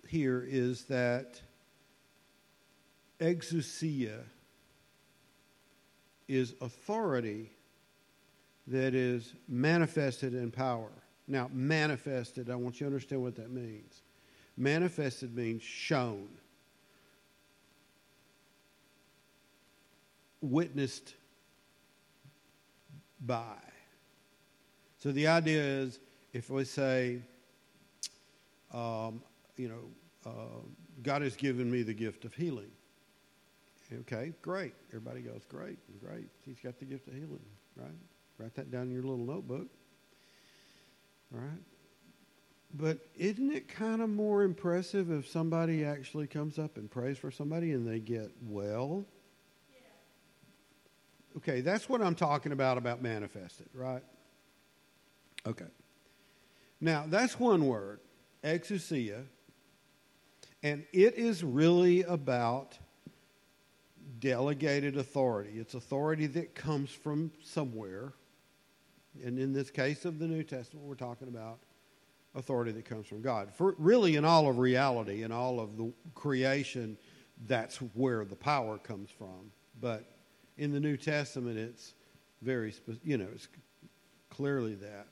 here 0.07 0.47
is 0.49 0.85
that 0.85 1.41
exousia 3.21 4.21
is 6.29 6.55
authority 6.61 7.51
that 8.67 8.95
is 8.95 9.35
manifested 9.49 10.35
in 10.35 10.51
power. 10.51 10.91
Now, 11.27 11.51
manifested, 11.53 12.51
I 12.51 12.55
want 12.55 12.81
you 12.81 12.87
to 12.87 12.93
understand 12.93 13.23
what 13.23 13.35
that 13.37 13.51
means. 13.51 14.03
Manifested 14.57 15.35
means 15.35 15.63
shown, 15.63 16.29
witnessed 20.41 21.15
by. 23.25 23.57
So 24.99 25.13
the 25.13 25.27
idea 25.29 25.63
is 25.63 26.01
if 26.33 26.51
we 26.51 26.65
say, 26.65 27.21
um, 28.73 29.23
you 29.57 29.69
know, 29.69 30.31
uh, 30.31 30.61
God 31.03 31.23
has 31.23 31.37
given 31.37 31.71
me 31.71 31.83
the 31.83 31.95
gift 31.95 32.25
of 32.25 32.35
healing. 32.35 32.71
Okay, 33.93 34.33
great. 34.43 34.75
Everybody 34.89 35.23
goes, 35.23 35.43
great, 35.49 35.79
great. 35.99 36.29
He's 36.45 36.61
got 36.61 36.79
the 36.79 36.85
gift 36.85 37.09
of 37.09 37.15
healing, 37.15 37.41
right? 37.77 37.89
Write 38.39 38.55
that 38.55 38.71
down 38.71 38.83
in 38.83 38.93
your 38.93 39.03
little 39.03 39.25
notebook. 39.25 39.69
All 41.35 41.41
right? 41.41 41.61
But 42.75 42.99
isn't 43.17 43.51
it 43.51 43.67
kind 43.69 44.03
of 44.03 44.11
more 44.11 44.43
impressive 44.43 45.11
if 45.11 45.27
somebody 45.27 45.85
actually 45.85 46.27
comes 46.27 46.59
up 46.59 46.77
and 46.77 46.91
prays 46.91 47.17
for 47.17 47.31
somebody 47.31 47.73
and 47.73 47.89
they 47.89 47.99
get 47.99 48.31
well? 48.43 49.07
Okay, 51.39 51.61
that's 51.63 51.89
what 51.89 52.03
I'm 52.03 52.15
talking 52.15 52.53
about 52.53 52.79
about 52.79 53.01
manifested, 53.01 53.69
right? 53.73 54.03
Okay. 55.47 55.67
Now, 56.81 57.05
that's 57.07 57.39
one 57.41 57.67
word, 57.67 58.01
exousia, 58.45 59.25
and 60.63 60.85
it 60.93 61.15
is 61.15 61.43
really 61.43 62.03
about 62.03 62.79
delegated 64.21 64.97
authority. 64.97 65.59
It's 65.59 65.75
authority 65.75 66.27
that 66.29 66.55
comes 66.55 66.91
from 66.91 67.31
somewhere. 67.43 68.13
And 69.25 69.39
in 69.39 69.53
this 69.53 69.71
case 69.71 70.05
of 70.05 70.19
the 70.19 70.27
New 70.27 70.43
Testament, 70.43 70.87
we're 70.87 70.95
talking 70.95 71.29
about 71.29 71.59
authority 72.35 72.73
that 72.73 72.85
comes 72.85 73.07
from 73.07 73.23
God. 73.23 73.53
For 73.53 73.75
really, 73.79 74.17
in 74.17 74.25
all 74.25 74.49
of 74.49 74.59
reality, 74.59 75.23
in 75.23 75.33
all 75.33 75.61
of 75.61 75.77
the 75.77 75.93
creation, 76.15 76.97
that's 77.47 77.77
where 77.95 78.25
the 78.25 78.37
power 78.37 78.79
comes 78.79 79.11
from. 79.11 79.51
But 79.81 80.05
in 80.57 80.73
the 80.73 80.81
New 80.81 80.97
Testament, 80.97 81.59
it's 81.59 81.95
very, 82.43 82.75
you 83.03 83.19
know, 83.19 83.29
it's 83.35 83.49
clearly 84.31 84.75
that. 84.77 85.07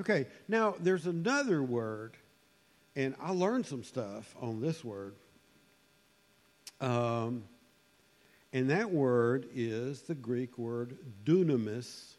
Okay, 0.00 0.26
now 0.46 0.74
there's 0.80 1.06
another 1.06 1.62
word, 1.62 2.16
and 2.94 3.14
I 3.20 3.32
learned 3.32 3.66
some 3.66 3.82
stuff 3.82 4.34
on 4.40 4.60
this 4.60 4.84
word. 4.84 5.16
Um, 6.80 7.42
and 8.52 8.70
that 8.70 8.90
word 8.90 9.48
is 9.54 10.02
the 10.02 10.14
Greek 10.14 10.58
word 10.58 10.98
dunamis. 11.24 12.14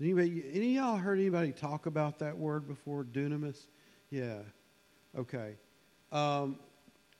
Anybody, 0.00 0.44
any 0.52 0.76
of 0.78 0.84
y'all 0.84 0.96
heard 0.96 1.18
anybody 1.18 1.52
talk 1.52 1.86
about 1.86 2.18
that 2.20 2.36
word 2.36 2.66
before, 2.66 3.04
dunamis? 3.04 3.66
Yeah. 4.10 4.38
Okay. 5.16 5.54
Um, 6.10 6.58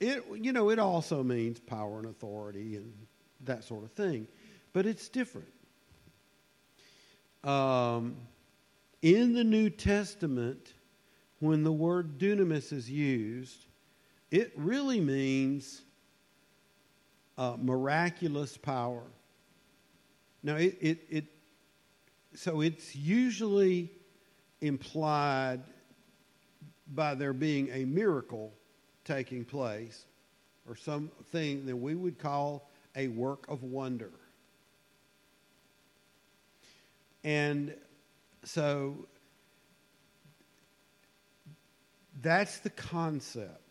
it, 0.01 0.25
you 0.35 0.53
know, 0.53 0.71
it 0.71 0.79
also 0.79 1.23
means 1.23 1.61
power 1.61 1.99
and 1.99 2.09
authority 2.09 2.77
and 2.77 2.93
that 3.45 3.65
sort 3.65 3.85
of 3.85 3.93
thing, 3.93 4.27
but 4.73 4.87
it's 4.87 5.09
different. 5.09 5.49
Um, 7.45 8.17
in 9.03 9.35
the 9.35 9.45
New 9.45 9.71
Testament, 9.71 10.73
when 11.39 11.63
the 11.63 11.73
word 11.73 12.19
dunamis 12.19 12.73
is 12.73 12.91
used, 12.91 13.67
it 14.31 14.53
really 14.57 15.01
means 15.01 15.83
uh, 17.41 17.57
miraculous 17.59 18.59
power. 18.59 19.03
Now, 20.43 20.57
it, 20.57 20.77
it, 20.79 20.99
it, 21.09 21.25
so 22.35 22.61
it's 22.61 22.95
usually 22.95 23.91
implied 24.61 25.63
by 26.95 27.15
there 27.15 27.33
being 27.33 27.71
a 27.73 27.87
miracle 27.87 28.53
taking 29.05 29.47
place 29.47 30.05
or 30.69 30.77
something 30.77 31.65
that 31.65 31.77
we 31.77 31.95
would 31.95 32.19
call 32.19 32.69
a 32.95 33.09
work 33.09 33.47
of 33.49 33.63
wonder. 33.63 34.13
And 37.25 37.75
so 38.45 39.07
that's 42.21 42.59
the 42.59 42.71
concept. 42.71 43.70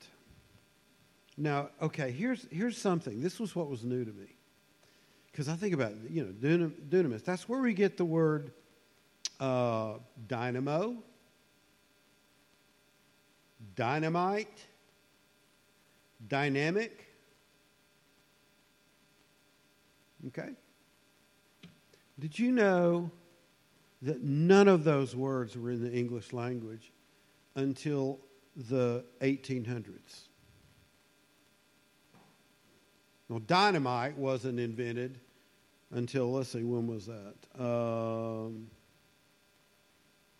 Now, 1.39 1.69
okay, 1.81 2.11
here's, 2.11 2.45
here's 2.51 2.77
something. 2.77 3.21
This 3.21 3.39
was 3.39 3.55
what 3.55 3.69
was 3.69 3.85
new 3.85 4.03
to 4.03 4.11
me. 4.11 4.35
Because 5.31 5.47
I 5.47 5.55
think 5.55 5.73
about, 5.73 5.93
you 6.09 6.25
know, 6.25 6.69
dunamis. 6.89 7.23
That's 7.23 7.47
where 7.47 7.61
we 7.61 7.73
get 7.73 7.95
the 7.95 8.03
word 8.03 8.51
uh, 9.39 9.93
dynamo, 10.27 10.97
dynamite, 13.73 14.65
dynamic. 16.27 17.05
Okay? 20.27 20.49
Did 22.19 22.37
you 22.37 22.51
know 22.51 23.09
that 24.01 24.21
none 24.23 24.67
of 24.67 24.83
those 24.83 25.15
words 25.15 25.55
were 25.57 25.71
in 25.71 25.81
the 25.81 25.91
English 25.91 26.33
language 26.33 26.91
until 27.55 28.19
the 28.57 29.05
1800s? 29.21 30.28
Well, 33.29 33.39
dynamite 33.39 34.17
wasn't 34.17 34.59
invented 34.59 35.19
until, 35.91 36.31
let's 36.31 36.49
see, 36.49 36.63
when 36.63 36.87
was 36.87 37.05
that? 37.05 37.35
Um, 37.59 38.69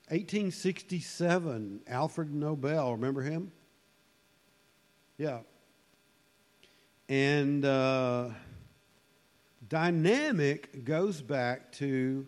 1867, 0.09 1.81
Alfred 1.87 2.33
Nobel, 2.33 2.93
remember 2.93 3.21
him? 3.21 3.51
Yeah. 5.19 5.39
And 7.07 7.63
uh, 7.63 8.29
dynamic 9.67 10.83
goes 10.83 11.21
back 11.21 11.71
to 11.73 12.25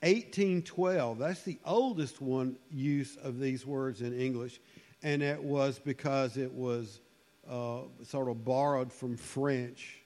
1812. 0.00 1.18
That's 1.18 1.42
the 1.42 1.58
oldest 1.64 2.20
one 2.20 2.56
use 2.72 3.16
of 3.22 3.38
these 3.38 3.64
words 3.64 4.02
in 4.02 4.18
English, 4.18 4.60
and 5.04 5.22
it 5.22 5.40
was 5.40 5.78
because 5.78 6.36
it 6.36 6.52
was 6.52 7.00
uh, 7.50 7.80
sort 8.04 8.28
of 8.28 8.44
borrowed 8.44 8.92
from 8.92 9.16
French, 9.16 9.98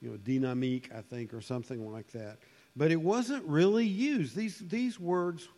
you 0.00 0.10
know, 0.10 0.16
dynamique, 0.16 0.90
I 0.96 1.00
think, 1.00 1.34
or 1.34 1.40
something 1.40 1.90
like 1.92 2.10
that. 2.12 2.38
But 2.76 2.92
it 2.92 3.00
wasn't 3.00 3.44
really 3.44 3.86
used. 3.86 4.36
These 4.36 4.60
these 4.60 4.98
words, 4.98 5.48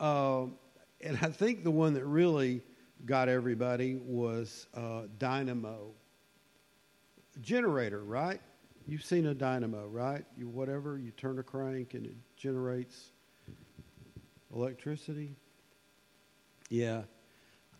uh, 0.00 0.46
and 1.00 1.18
I 1.20 1.28
think 1.28 1.62
the 1.62 1.70
one 1.70 1.94
that 1.94 2.04
really 2.04 2.62
got 3.04 3.28
everybody 3.28 3.96
was 3.96 4.66
uh, 4.74 5.02
dynamo. 5.18 5.90
Generator, 7.42 8.02
right? 8.02 8.40
You've 8.86 9.04
seen 9.04 9.26
a 9.26 9.34
dynamo, 9.34 9.86
right? 9.88 10.24
You 10.38 10.48
whatever 10.48 10.96
you 10.96 11.10
turn 11.10 11.38
a 11.38 11.42
crank 11.42 11.92
and 11.92 12.06
it 12.06 12.16
generates 12.36 13.10
electricity. 14.54 15.36
Yeah. 16.70 17.02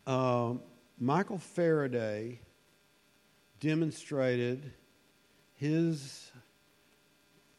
Um, 0.06 0.60
Michael 0.98 1.38
Faraday 1.38 2.40
demonstrated 3.60 4.72
his. 5.54 6.30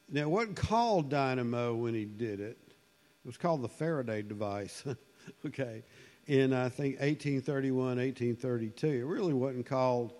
Now, 0.09 0.21
it 0.21 0.29
wasn't 0.29 0.55
called 0.55 1.09
dynamo 1.09 1.75
when 1.75 1.93
he 1.93 2.05
did 2.05 2.39
it. 2.39 2.57
It 2.67 3.25
was 3.25 3.37
called 3.37 3.61
the 3.61 3.69
Faraday 3.69 4.21
device. 4.21 4.83
okay. 5.45 5.83
In, 6.27 6.53
I 6.53 6.69
think, 6.69 6.99
1831, 6.99 7.97
1832. 7.97 8.87
It 8.87 9.03
really 9.03 9.33
wasn't 9.33 9.65
called, 9.65 10.13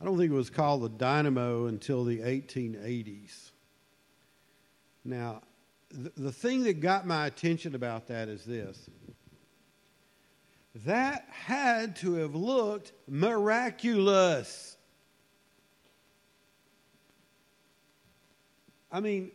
I 0.00 0.04
don't 0.04 0.16
think 0.16 0.30
it 0.30 0.34
was 0.34 0.50
called 0.50 0.82
the 0.82 0.88
dynamo 0.88 1.66
until 1.66 2.04
the 2.04 2.18
1880s. 2.18 3.50
Now, 5.04 5.42
the, 5.90 6.12
the 6.16 6.32
thing 6.32 6.62
that 6.64 6.80
got 6.80 7.06
my 7.06 7.26
attention 7.26 7.74
about 7.74 8.08
that 8.08 8.28
is 8.28 8.44
this 8.44 8.88
that 10.86 11.26
had 11.30 11.96
to 11.96 12.14
have 12.14 12.34
looked 12.34 12.92
miraculous. 13.06 14.71
I 18.92 19.00
mean, 19.00 19.30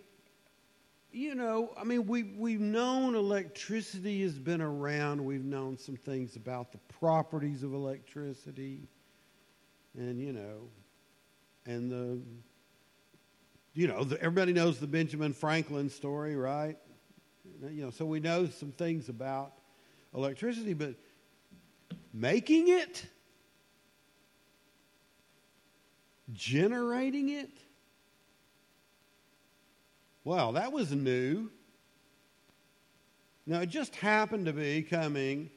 you 1.12 1.34
know, 1.34 1.74
I 1.76 1.84
mean, 1.84 2.06
we, 2.06 2.24
we've 2.24 2.62
known 2.62 3.15
electricity 3.15 4.22
has 4.22 4.38
been 4.38 4.62
around. 4.62 5.26
We've 5.26 5.43
known 5.43 5.78
some 5.78 5.96
things 5.96 6.36
about 6.36 6.72
the 6.72 6.78
properties 7.00 7.63
of 7.63 7.74
electricity. 7.74 8.88
And, 9.98 10.22
you 10.22 10.32
know, 10.32 10.70
and 11.65 11.91
the, 11.91 12.22
you 13.74 13.88
know, 13.88 14.04
the, 14.04 14.22
everybody 14.22 14.54
knows 14.54 14.80
the 14.80 14.86
Benjamin 14.86 15.34
Franklin 15.34 15.89
story, 15.89 16.36
right? 16.36 16.78
You 17.63 17.86
know, 17.86 17.89
so 17.89 18.06
we 18.06 18.20
know 18.20 18.46
some 18.46 18.72
things 18.72 19.10
about 19.10 19.54
electricity, 20.13 20.74
but 20.74 20.93
making 22.13 22.67
it, 22.67 23.06
generating 26.34 27.30
it, 27.30 27.50
well, 30.28 30.52
that 30.52 30.74
was 30.74 30.92
new. 30.92 31.50
Now, 33.46 33.62
it 33.62 33.70
just 33.70 33.96
happened 33.96 34.48
to 34.48 34.52
be 34.52 34.82
coming 34.82 35.50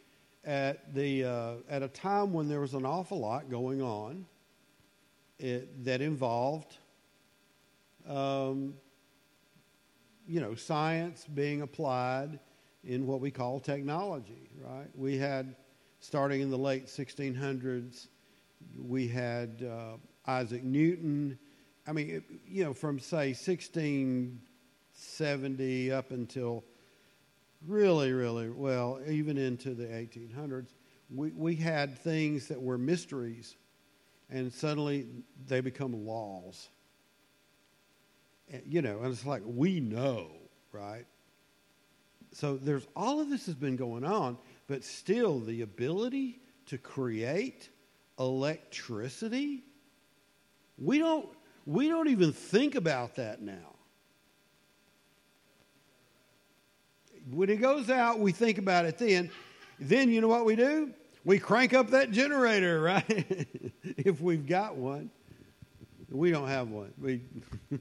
at, 0.45 0.95
the, 0.95 1.25
uh, 1.25 1.55
at 1.69 1.83
a 1.83 1.89
time 1.89 2.33
when 2.33 2.49
there 2.49 2.61
was 2.61 2.75
an 2.75 2.87
awful 2.87 3.19
lot 3.19 3.51
going 3.51 3.83
on 3.83 4.27
it, 5.41 5.85
that 5.85 6.01
involved, 6.01 6.77
um, 8.09 8.75
you 10.29 10.41
know, 10.41 10.55
science 10.55 11.27
being 11.35 11.63
applied 11.63 12.39
in 12.85 13.09
what 13.09 13.21
we 13.21 13.33
call 13.33 13.59
technology, 13.59 14.51
right? 14.65 14.87
We 14.95 15.19
had, 15.19 15.57
starting 15.99 16.43
in 16.43 16.49
the 16.49 16.59
late 16.59 16.87
1600s, 16.87 18.07
we 18.81 19.09
had 19.09 19.69
uh, 19.69 19.97
Isaac 20.31 20.63
Newton. 20.63 21.41
I 21.89 21.93
mean, 21.93 22.09
it, 22.09 22.23
you 22.47 22.63
know, 22.63 22.73
from 22.73 23.01
say 23.01 23.33
16 23.33 24.43
70 25.01 25.93
up 25.93 26.11
until 26.11 26.65
really, 27.67 28.13
really, 28.13 28.51
well, 28.51 29.01
even 29.09 29.37
into 29.37 29.75
the 29.75 29.85
1800s, 29.85 30.69
we, 31.15 31.31
we 31.31 31.57
had 31.57 31.99
things 31.99 32.49
that 32.49 32.61
were 32.61 32.79
mysteries, 32.79 33.57
and 34.31 34.53
suddenly 34.53 35.07
they 35.47 35.61
become 35.61 36.07
laws. 36.07 36.69
And, 38.51 38.63
you 38.67 38.83
know, 38.83 39.01
and 39.01 39.13
it's 39.13 39.27
like, 39.27 39.43
we 39.45 39.81
know, 39.81 40.29
right? 40.73 41.07
So 42.33 42.57
there's 42.57 42.87
all 42.95 43.21
of 43.21 43.29
this 43.29 43.47
has 43.47 43.55
been 43.55 43.77
going 43.77 44.05
on, 44.05 44.39
but 44.69 44.85
still 44.85 45.41
the 45.41 45.63
ability 45.63 46.41
to 46.67 46.79
create 46.79 47.69
electricity, 48.19 49.65
we 50.79 50.99
don't, 50.99 51.29
we 51.67 51.89
don't 51.89 52.09
even 52.09 52.33
think 52.33 52.77
about 52.77 53.17
that 53.17 53.43
now. 53.43 53.75
When 57.33 57.51
it 57.51 57.57
goes 57.57 57.91
out, 57.91 58.19
we 58.19 58.33
think 58.33 58.59
about 58.59 58.85
it 58.85 58.99
then. 58.99 59.31
Then 59.79 60.11
you 60.11 60.21
know 60.21 60.29
what 60.29 60.45
we 60.45 60.57
do? 60.57 60.93
We 61.25 61.39
crank 61.39 61.75
up 61.75 61.91
that 61.91 62.11
generator, 62.11 62.81
right? 62.83 63.47
if 63.83 64.21
we've 64.21 64.47
got 64.47 64.77
one. 64.77 65.11
We 66.11 66.31
don't 66.31 66.49
have 66.49 66.69
one. 66.69 66.93
We, 67.01 67.23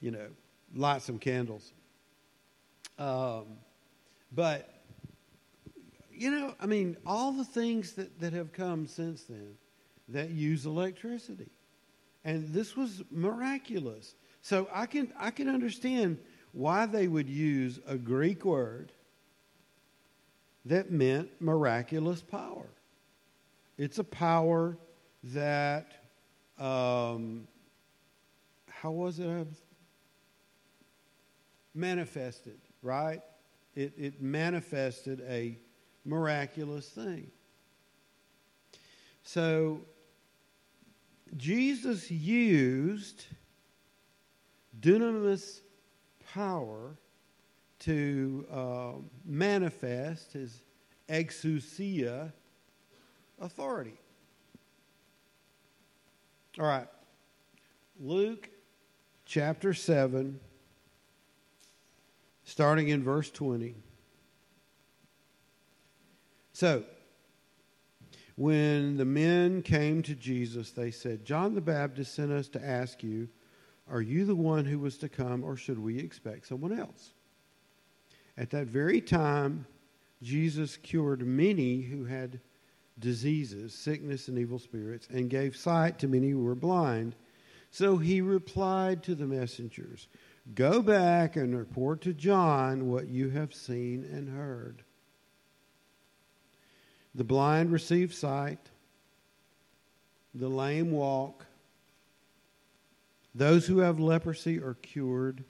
you 0.00 0.10
know, 0.10 0.26
light 0.74 1.02
some 1.02 1.18
candles. 1.18 1.72
Um, 2.98 3.44
but, 4.32 4.68
you 6.12 6.30
know, 6.30 6.54
I 6.60 6.66
mean, 6.66 6.96
all 7.06 7.32
the 7.32 7.44
things 7.44 7.92
that, 7.92 8.20
that 8.20 8.32
have 8.32 8.52
come 8.52 8.86
since 8.86 9.22
then 9.24 9.54
that 10.08 10.30
use 10.30 10.66
electricity. 10.66 11.50
And 12.24 12.52
this 12.52 12.76
was 12.76 13.02
miraculous. 13.10 14.14
So 14.42 14.68
I 14.72 14.86
can, 14.86 15.12
I 15.18 15.30
can 15.30 15.48
understand 15.48 16.18
why 16.56 16.86
they 16.86 17.06
would 17.06 17.28
use 17.28 17.78
a 17.86 17.96
Greek 17.96 18.42
word 18.42 18.90
that 20.64 20.90
meant 20.90 21.28
miraculous 21.38 22.22
power. 22.22 22.64
It's 23.76 23.98
a 23.98 24.04
power 24.04 24.78
that, 25.22 25.92
um, 26.58 27.46
how 28.70 28.90
was 28.90 29.18
it? 29.18 29.48
Manifested, 31.74 32.58
right? 32.80 33.20
It, 33.74 33.92
it 33.98 34.22
manifested 34.22 35.22
a 35.28 35.58
miraculous 36.06 36.88
thing. 36.88 37.30
So, 39.24 39.82
Jesus 41.36 42.10
used 42.10 43.26
dunamis 44.80 45.60
power 46.36 46.94
to 47.78 48.46
uh, 48.52 48.92
manifest 49.24 50.34
his 50.34 50.60
exousia 51.08 52.30
authority. 53.40 53.98
All 56.60 56.66
right. 56.66 56.88
Luke 57.98 58.50
chapter 59.24 59.72
7, 59.72 60.38
starting 62.44 62.88
in 62.88 63.02
verse 63.02 63.30
20. 63.30 63.74
So, 66.52 66.84
when 68.34 68.98
the 68.98 69.06
men 69.06 69.62
came 69.62 70.02
to 70.02 70.14
Jesus, 70.14 70.70
they 70.70 70.90
said, 70.90 71.24
John 71.24 71.54
the 71.54 71.62
Baptist 71.62 72.14
sent 72.14 72.30
us 72.30 72.48
to 72.48 72.62
ask 72.62 73.02
you, 73.02 73.28
Are 73.88 74.02
you 74.02 74.24
the 74.24 74.34
one 74.34 74.64
who 74.64 74.78
was 74.78 74.98
to 74.98 75.08
come, 75.08 75.44
or 75.44 75.56
should 75.56 75.78
we 75.78 75.98
expect 75.98 76.48
someone 76.48 76.78
else? 76.78 77.12
At 78.36 78.50
that 78.50 78.66
very 78.66 79.00
time, 79.00 79.66
Jesus 80.22 80.76
cured 80.76 81.26
many 81.26 81.82
who 81.82 82.04
had 82.04 82.40
diseases, 82.98 83.74
sickness, 83.74 84.28
and 84.28 84.38
evil 84.38 84.58
spirits, 84.58 85.06
and 85.10 85.30
gave 85.30 85.56
sight 85.56 85.98
to 86.00 86.08
many 86.08 86.30
who 86.30 86.42
were 86.42 86.54
blind. 86.54 87.14
So 87.70 87.98
he 87.98 88.20
replied 88.20 89.02
to 89.04 89.14
the 89.14 89.26
messengers 89.26 90.08
Go 90.54 90.80
back 90.80 91.36
and 91.36 91.56
report 91.56 92.02
to 92.02 92.12
John 92.12 92.88
what 92.88 93.08
you 93.08 93.30
have 93.30 93.52
seen 93.52 94.04
and 94.04 94.28
heard. 94.28 94.82
The 97.14 97.24
blind 97.24 97.72
receive 97.72 98.14
sight, 98.14 98.70
the 100.34 100.48
lame 100.48 100.92
walk, 100.92 101.46
those 103.36 103.66
who 103.66 103.78
have 103.78 104.00
leprosy 104.00 104.58
are 104.58 104.74
cured, 104.74 105.44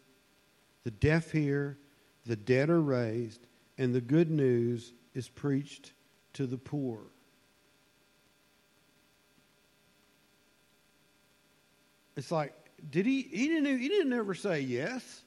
the 0.82 0.90
deaf 0.90 1.30
hear, 1.30 1.78
the 2.24 2.34
dead 2.34 2.68
are 2.68 2.82
raised, 2.82 3.46
and 3.78 3.94
the 3.94 4.00
good 4.00 4.30
news 4.30 4.92
is 5.14 5.28
preached 5.28 5.92
to 6.32 6.46
the 6.46 6.58
poor. 6.58 7.00
It's 12.16 12.32
like, 12.32 12.54
did 12.90 13.06
he? 13.06 13.22
He 13.22 13.48
didn't. 13.48 13.78
He 13.78 13.88
didn't 13.88 14.12
ever 14.12 14.34
say 14.34 14.60
yes. 14.60 15.22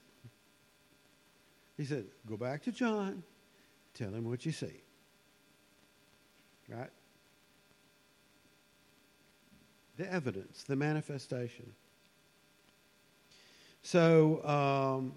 He 1.77 1.85
said, 1.85 2.07
"Go 2.27 2.35
back 2.35 2.63
to 2.63 2.71
John, 2.71 3.23
tell 3.93 4.09
him 4.09 4.25
what 4.25 4.45
you 4.45 4.51
see." 4.51 4.81
Right? 6.67 6.89
The 9.97 10.11
evidence, 10.11 10.63
the 10.63 10.75
manifestation. 10.75 11.73
So 13.81 14.43
um, 14.45 15.13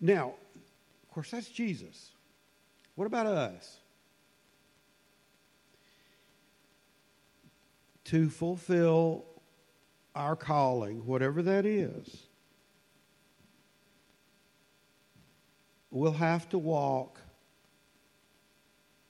now, 0.00 0.34
of 1.02 1.14
course, 1.14 1.30
that's 1.30 1.48
Jesus. 1.48 2.10
What 2.94 3.06
about 3.06 3.26
us? 3.26 3.80
to 8.10 8.28
fulfill 8.28 9.24
our 10.16 10.34
calling, 10.34 11.06
whatever 11.06 11.42
that 11.42 11.64
is, 11.64 12.26
we'll 15.92 16.10
have 16.10 16.48
to 16.48 16.58
walk 16.58 17.20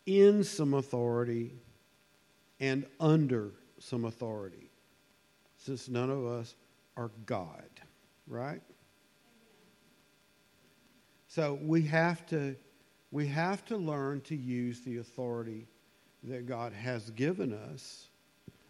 in 0.04 0.44
some 0.44 0.74
authority 0.74 1.50
and 2.60 2.84
under 3.00 3.52
some 3.78 4.04
authority, 4.04 4.68
since 5.56 5.88
none 5.88 6.10
of 6.10 6.26
us 6.26 6.54
are 7.00 7.10
God, 7.24 7.70
right? 8.26 8.60
So 11.28 11.58
we 11.62 11.82
have 11.82 12.26
to 12.26 12.56
we 13.10 13.26
have 13.26 13.64
to 13.64 13.76
learn 13.76 14.20
to 14.22 14.36
use 14.36 14.82
the 14.82 14.98
authority 14.98 15.66
that 16.24 16.46
God 16.46 16.72
has 16.72 17.10
given 17.10 17.52
us 17.52 18.08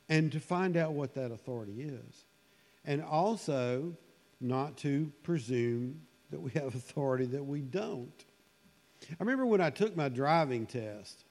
and 0.09 0.31
to 0.33 0.41
find 0.41 0.77
out 0.77 0.93
what 0.93 1.15
that 1.15 1.31
authority 1.31 1.83
is. 1.83 2.25
And 2.87 3.03
also 3.03 3.97
not 4.41 4.79
to 4.79 5.13
presume 5.25 6.01
that 6.31 6.41
we 6.41 6.53
have 6.53 6.75
authority 6.75 7.27
that 7.27 7.45
we 7.45 7.61
don't. 7.61 8.25
I 9.11 9.17
remember 9.19 9.45
when 9.45 9.61
I 9.61 9.71
took 9.71 9.97
my 9.97 10.09
driving 10.09 10.67
test, 10.67 11.25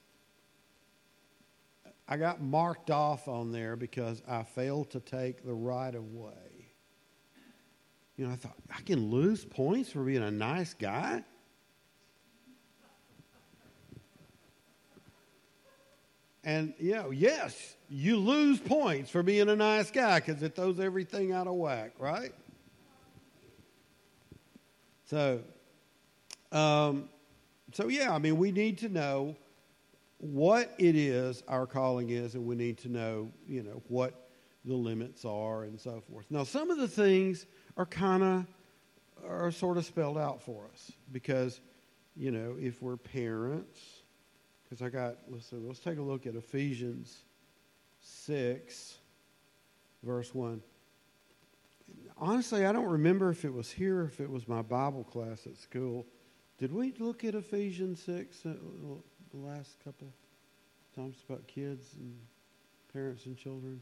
I 2.06 2.16
got 2.16 2.42
marked 2.42 2.90
off 2.90 3.26
on 3.26 3.50
there 3.50 3.74
because 3.74 4.22
I 4.28 4.42
failed 4.42 4.90
to 4.90 5.00
take 5.00 5.44
the 5.44 5.54
right 5.54 5.94
of 5.94 6.12
way. 6.12 6.49
You 8.20 8.26
know, 8.26 8.34
I 8.34 8.36
thought, 8.36 8.56
I 8.70 8.82
can 8.82 9.10
lose 9.10 9.46
points 9.46 9.92
for 9.92 10.04
being 10.04 10.22
a 10.22 10.30
nice 10.30 10.74
guy? 10.74 11.24
And, 16.44 16.74
you 16.78 16.96
know, 16.96 17.12
yes, 17.12 17.76
you 17.88 18.18
lose 18.18 18.58
points 18.58 19.10
for 19.10 19.22
being 19.22 19.48
a 19.48 19.56
nice 19.56 19.90
guy 19.90 20.20
because 20.20 20.42
it 20.42 20.54
throws 20.54 20.78
everything 20.78 21.32
out 21.32 21.46
of 21.46 21.54
whack, 21.54 21.92
right? 21.98 22.34
So, 25.06 25.40
um, 26.52 27.08
so 27.72 27.88
yeah, 27.88 28.14
I 28.14 28.18
mean, 28.18 28.36
we 28.36 28.52
need 28.52 28.76
to 28.80 28.90
know 28.90 29.34
what 30.18 30.74
it 30.76 30.94
is 30.94 31.42
our 31.48 31.66
calling 31.66 32.10
is, 32.10 32.34
and 32.34 32.44
we 32.44 32.54
need 32.54 32.76
to 32.80 32.90
know, 32.90 33.30
you 33.48 33.62
know, 33.62 33.80
what 33.88 34.28
the 34.66 34.74
limits 34.74 35.24
are 35.24 35.62
and 35.62 35.80
so 35.80 36.02
forth. 36.10 36.26
Now, 36.28 36.44
some 36.44 36.70
of 36.70 36.76
the 36.76 36.88
things 36.88 37.46
are 37.80 37.86
kind 37.86 38.22
of 38.22 38.46
are 39.26 39.50
sort 39.50 39.78
of 39.78 39.86
spelled 39.86 40.18
out 40.18 40.42
for 40.42 40.66
us 40.70 40.92
because, 41.12 41.60
you 42.14 42.30
know, 42.30 42.54
if 42.60 42.82
we're 42.82 42.98
parents, 42.98 44.02
because 44.62 44.82
I 44.82 44.90
got 44.90 45.16
let's 45.30 45.48
let's 45.50 45.80
take 45.80 45.96
a 45.96 46.02
look 46.02 46.26
at 46.26 46.34
Ephesians 46.34 47.20
6, 48.02 48.98
verse 50.02 50.34
1. 50.34 50.62
Honestly, 52.18 52.66
I 52.66 52.72
don't 52.72 52.84
remember 52.84 53.30
if 53.30 53.46
it 53.46 53.52
was 53.52 53.70
here 53.70 54.02
if 54.02 54.20
it 54.20 54.28
was 54.28 54.46
my 54.46 54.60
Bible 54.60 55.04
class 55.04 55.46
at 55.46 55.56
school. 55.56 56.06
Did 56.58 56.74
we 56.74 56.92
look 56.98 57.24
at 57.24 57.34
Ephesians 57.34 58.02
6 58.02 58.44
uh, 58.44 58.52
the 59.30 59.38
last 59.38 59.82
couple 59.82 60.12
times 60.94 61.16
about 61.26 61.46
kids 61.46 61.94
and 61.98 62.14
parents 62.92 63.24
and 63.24 63.38
children? 63.38 63.80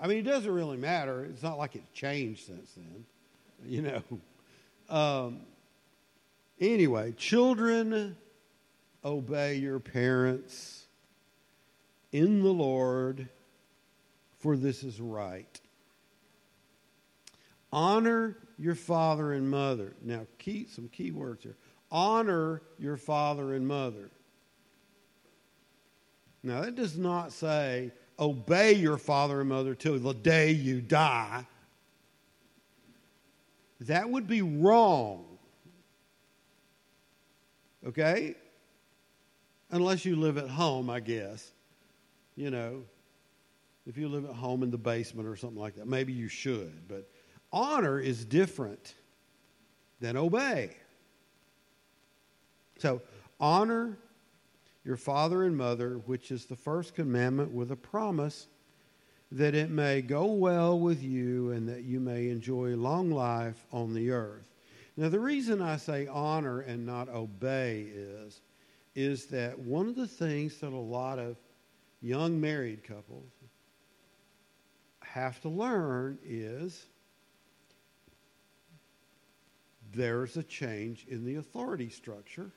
I 0.00 0.06
mean, 0.06 0.18
it 0.18 0.22
doesn't 0.22 0.50
really 0.50 0.76
matter. 0.76 1.24
It's 1.24 1.42
not 1.42 1.58
like 1.58 1.74
it's 1.74 1.90
changed 1.92 2.46
since 2.46 2.70
then, 2.76 3.04
you 3.66 3.82
know. 3.82 4.02
Um, 4.90 5.40
anyway, 6.60 7.12
children, 7.12 8.14
obey 9.02 9.54
your 9.54 9.78
parents 9.80 10.84
in 12.10 12.42
the 12.42 12.52
Lord, 12.52 13.28
for 14.38 14.54
this 14.54 14.82
is 14.82 15.00
right. 15.00 15.60
Honor 17.72 18.36
your 18.58 18.74
father 18.74 19.32
and 19.32 19.50
mother. 19.50 19.94
Now, 20.02 20.26
key, 20.38 20.66
some 20.70 20.88
key 20.88 21.10
words 21.10 21.42
here. 21.42 21.56
Honor 21.90 22.60
your 22.78 22.98
father 22.98 23.54
and 23.54 23.66
mother. 23.66 24.10
Now, 26.42 26.60
that 26.60 26.74
does 26.74 26.98
not 26.98 27.32
say 27.32 27.92
obey 28.18 28.72
your 28.72 28.98
father 28.98 29.40
and 29.40 29.48
mother 29.48 29.74
till 29.74 29.98
the 29.98 30.12
day 30.12 30.52
you 30.52 30.80
die. 30.80 31.46
That 33.80 34.08
would 34.08 34.26
be 34.26 34.42
wrong. 34.42 35.26
Okay? 37.86 38.36
Unless 39.70 40.04
you 40.04 40.16
live 40.16 40.38
at 40.38 40.48
home, 40.48 40.88
I 40.88 41.00
guess 41.00 41.52
you 42.36 42.50
know, 42.50 42.82
if 43.86 43.96
you 43.96 44.08
live 44.08 44.24
at 44.24 44.34
home 44.34 44.62
in 44.62 44.70
the 44.70 44.78
basement 44.78 45.28
or 45.28 45.36
something 45.36 45.58
like 45.58 45.76
that, 45.76 45.86
maybe 45.86 46.12
you 46.12 46.28
should. 46.28 46.88
But 46.88 47.08
honor 47.52 48.00
is 48.00 48.24
different 48.24 48.94
than 50.00 50.16
obey. 50.16 50.76
So, 52.78 53.02
honor 53.38 53.98
your 54.84 54.96
father 54.96 55.44
and 55.44 55.56
mother, 55.56 56.00
which 56.06 56.30
is 56.30 56.46
the 56.46 56.56
first 56.56 56.94
commandment, 56.94 57.52
with 57.52 57.70
a 57.70 57.76
promise 57.76 58.48
that 59.30 59.54
it 59.54 59.70
may 59.70 60.02
go 60.02 60.26
well 60.26 60.78
with 60.78 61.02
you 61.02 61.52
and 61.52 61.68
that 61.68 61.84
you 61.84 62.00
may 62.00 62.28
enjoy 62.28 62.76
long 62.76 63.10
life 63.10 63.64
on 63.72 63.94
the 63.94 64.10
earth. 64.10 64.44
Now, 64.96 65.08
the 65.08 65.20
reason 65.20 65.62
I 65.62 65.76
say 65.76 66.06
honor 66.06 66.60
and 66.60 66.84
not 66.84 67.08
obey 67.08 67.86
is, 67.94 68.40
is 68.94 69.26
that 69.26 69.58
one 69.58 69.88
of 69.88 69.96
the 69.96 70.06
things 70.06 70.58
that 70.58 70.72
a 70.72 70.76
lot 70.76 71.18
of 71.18 71.36
young 72.02 72.38
married 72.40 72.84
couples 72.84 73.30
have 75.00 75.40
to 75.42 75.48
learn 75.48 76.18
is 76.24 76.86
there's 79.94 80.36
a 80.36 80.42
change 80.42 81.06
in 81.08 81.24
the 81.24 81.36
authority 81.36 81.88
structure 81.88 82.50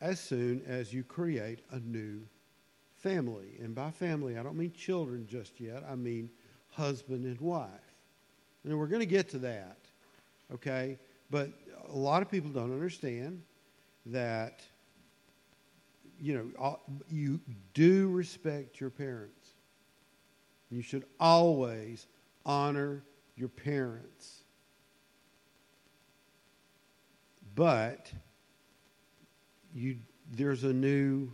as 0.00 0.20
soon 0.20 0.62
as 0.66 0.92
you 0.92 1.02
create 1.02 1.60
a 1.72 1.80
new 1.80 2.20
family. 2.96 3.58
And 3.60 3.74
by 3.74 3.90
family, 3.90 4.38
I 4.38 4.42
don't 4.42 4.56
mean 4.56 4.72
children 4.72 5.26
just 5.28 5.60
yet, 5.60 5.84
I 5.88 5.94
mean 5.94 6.30
husband 6.70 7.24
and 7.24 7.40
wife. 7.40 7.68
And 8.64 8.78
we're 8.78 8.86
going 8.86 9.00
to 9.00 9.06
get 9.06 9.28
to 9.30 9.38
that, 9.38 9.78
okay? 10.54 10.98
But 11.30 11.50
a 11.88 11.96
lot 11.96 12.22
of 12.22 12.30
people 12.30 12.50
don't 12.50 12.72
understand 12.72 13.42
that, 14.06 14.62
you 16.20 16.52
know, 16.54 16.80
you 17.10 17.40
do 17.74 18.08
respect 18.10 18.80
your 18.80 18.90
parents. 18.90 19.50
You 20.70 20.82
should 20.82 21.04
always 21.18 22.06
honor 22.44 23.02
your 23.36 23.48
parents. 23.48 24.42
But 27.54 28.12
you, 29.78 29.96
there's 30.32 30.64
a 30.64 30.72
new 30.72 31.30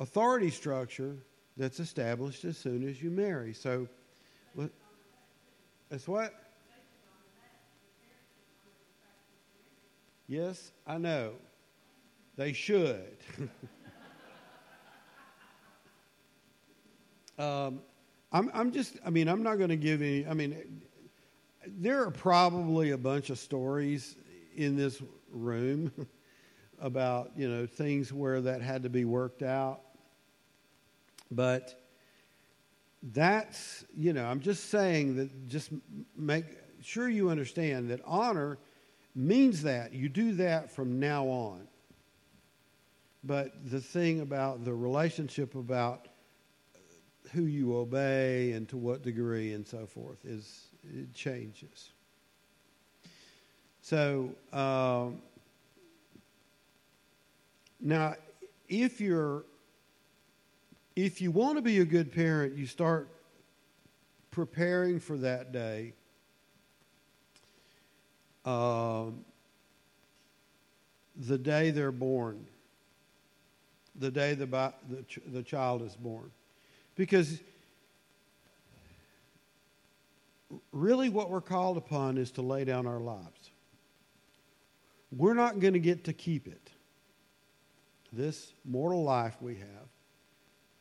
authority 0.00 0.50
structure 0.50 1.16
that's 1.56 1.78
established 1.78 2.44
as 2.44 2.58
soon 2.58 2.86
as 2.88 3.00
you 3.02 3.10
marry. 3.10 3.54
So, 3.54 3.88
that's 5.88 6.08
what? 6.08 6.34
Yes, 10.26 10.72
I 10.86 10.98
know. 10.98 11.34
They 12.36 12.52
should. 12.52 13.16
um, 17.38 17.80
I'm, 18.32 18.50
I'm 18.52 18.72
just, 18.72 18.96
I 19.06 19.10
mean, 19.10 19.28
I'm 19.28 19.44
not 19.44 19.58
going 19.58 19.68
to 19.68 19.76
give 19.76 20.02
any, 20.02 20.26
I 20.26 20.34
mean, 20.34 20.82
there 21.66 22.02
are 22.02 22.10
probably 22.10 22.90
a 22.90 22.98
bunch 22.98 23.30
of 23.30 23.38
stories 23.38 24.16
in 24.56 24.76
this 24.76 25.00
room 25.30 25.92
about, 26.80 27.32
you 27.36 27.48
know, 27.48 27.66
things 27.66 28.12
where 28.12 28.40
that 28.40 28.62
had 28.62 28.82
to 28.82 28.88
be 28.88 29.04
worked 29.04 29.42
out. 29.42 29.80
But 31.30 31.80
that's, 33.02 33.84
you 33.96 34.12
know, 34.12 34.24
I'm 34.24 34.40
just 34.40 34.70
saying 34.70 35.16
that 35.16 35.48
just 35.48 35.70
make 36.16 36.44
sure 36.82 37.08
you 37.08 37.30
understand 37.30 37.90
that 37.90 38.00
honor 38.04 38.58
means 39.14 39.62
that. 39.62 39.92
You 39.92 40.08
do 40.08 40.32
that 40.34 40.70
from 40.70 40.98
now 41.00 41.26
on. 41.26 41.66
But 43.22 43.70
the 43.70 43.80
thing 43.80 44.20
about 44.20 44.64
the 44.64 44.74
relationship 44.74 45.54
about 45.54 46.08
who 47.32 47.42
you 47.42 47.76
obey 47.76 48.52
and 48.52 48.68
to 48.68 48.76
what 48.76 49.02
degree 49.02 49.54
and 49.54 49.66
so 49.66 49.86
forth 49.86 50.24
is 50.24 50.66
it 50.92 51.12
changes. 51.14 51.90
So 53.80 54.30
um, 54.52 55.22
now, 57.80 58.14
if 58.68 59.00
you're 59.00 59.44
if 60.96 61.20
you 61.20 61.30
want 61.30 61.56
to 61.56 61.62
be 61.62 61.80
a 61.80 61.84
good 61.84 62.12
parent, 62.12 62.56
you 62.56 62.66
start 62.66 63.08
preparing 64.30 65.00
for 65.00 65.16
that 65.18 65.52
day. 65.52 65.92
Um, 68.44 69.24
the 71.16 71.38
day 71.38 71.70
they're 71.70 71.92
born, 71.92 72.46
the 73.96 74.10
day 74.10 74.34
the, 74.34 74.46
the, 74.46 75.04
the 75.26 75.42
child 75.42 75.82
is 75.82 75.96
born. 75.96 76.30
Because 76.96 77.40
really, 80.72 81.08
what 81.08 81.30
we're 81.30 81.40
called 81.40 81.76
upon 81.76 82.18
is 82.18 82.30
to 82.32 82.42
lay 82.42 82.64
down 82.64 82.86
our 82.86 83.00
lives. 83.00 83.50
We're 85.10 85.34
not 85.34 85.60
going 85.60 85.74
to 85.74 85.80
get 85.80 86.04
to 86.04 86.12
keep 86.12 86.46
it. 86.46 86.63
This 88.16 88.52
mortal 88.64 89.02
life 89.02 89.36
we 89.40 89.56
have 89.56 89.88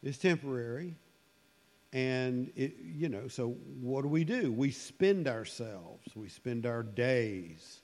is 0.03 0.17
temporary. 0.19 0.95
And, 1.91 2.51
it, 2.55 2.75
you 2.83 3.09
know, 3.09 3.27
so 3.27 3.49
what 3.81 4.01
do 4.03 4.07
we 4.07 4.23
do? 4.23 4.51
We 4.51 4.71
spend 4.71 5.27
ourselves, 5.27 6.07
we 6.15 6.27
spend 6.27 6.65
our 6.65 6.83
days, 6.83 7.81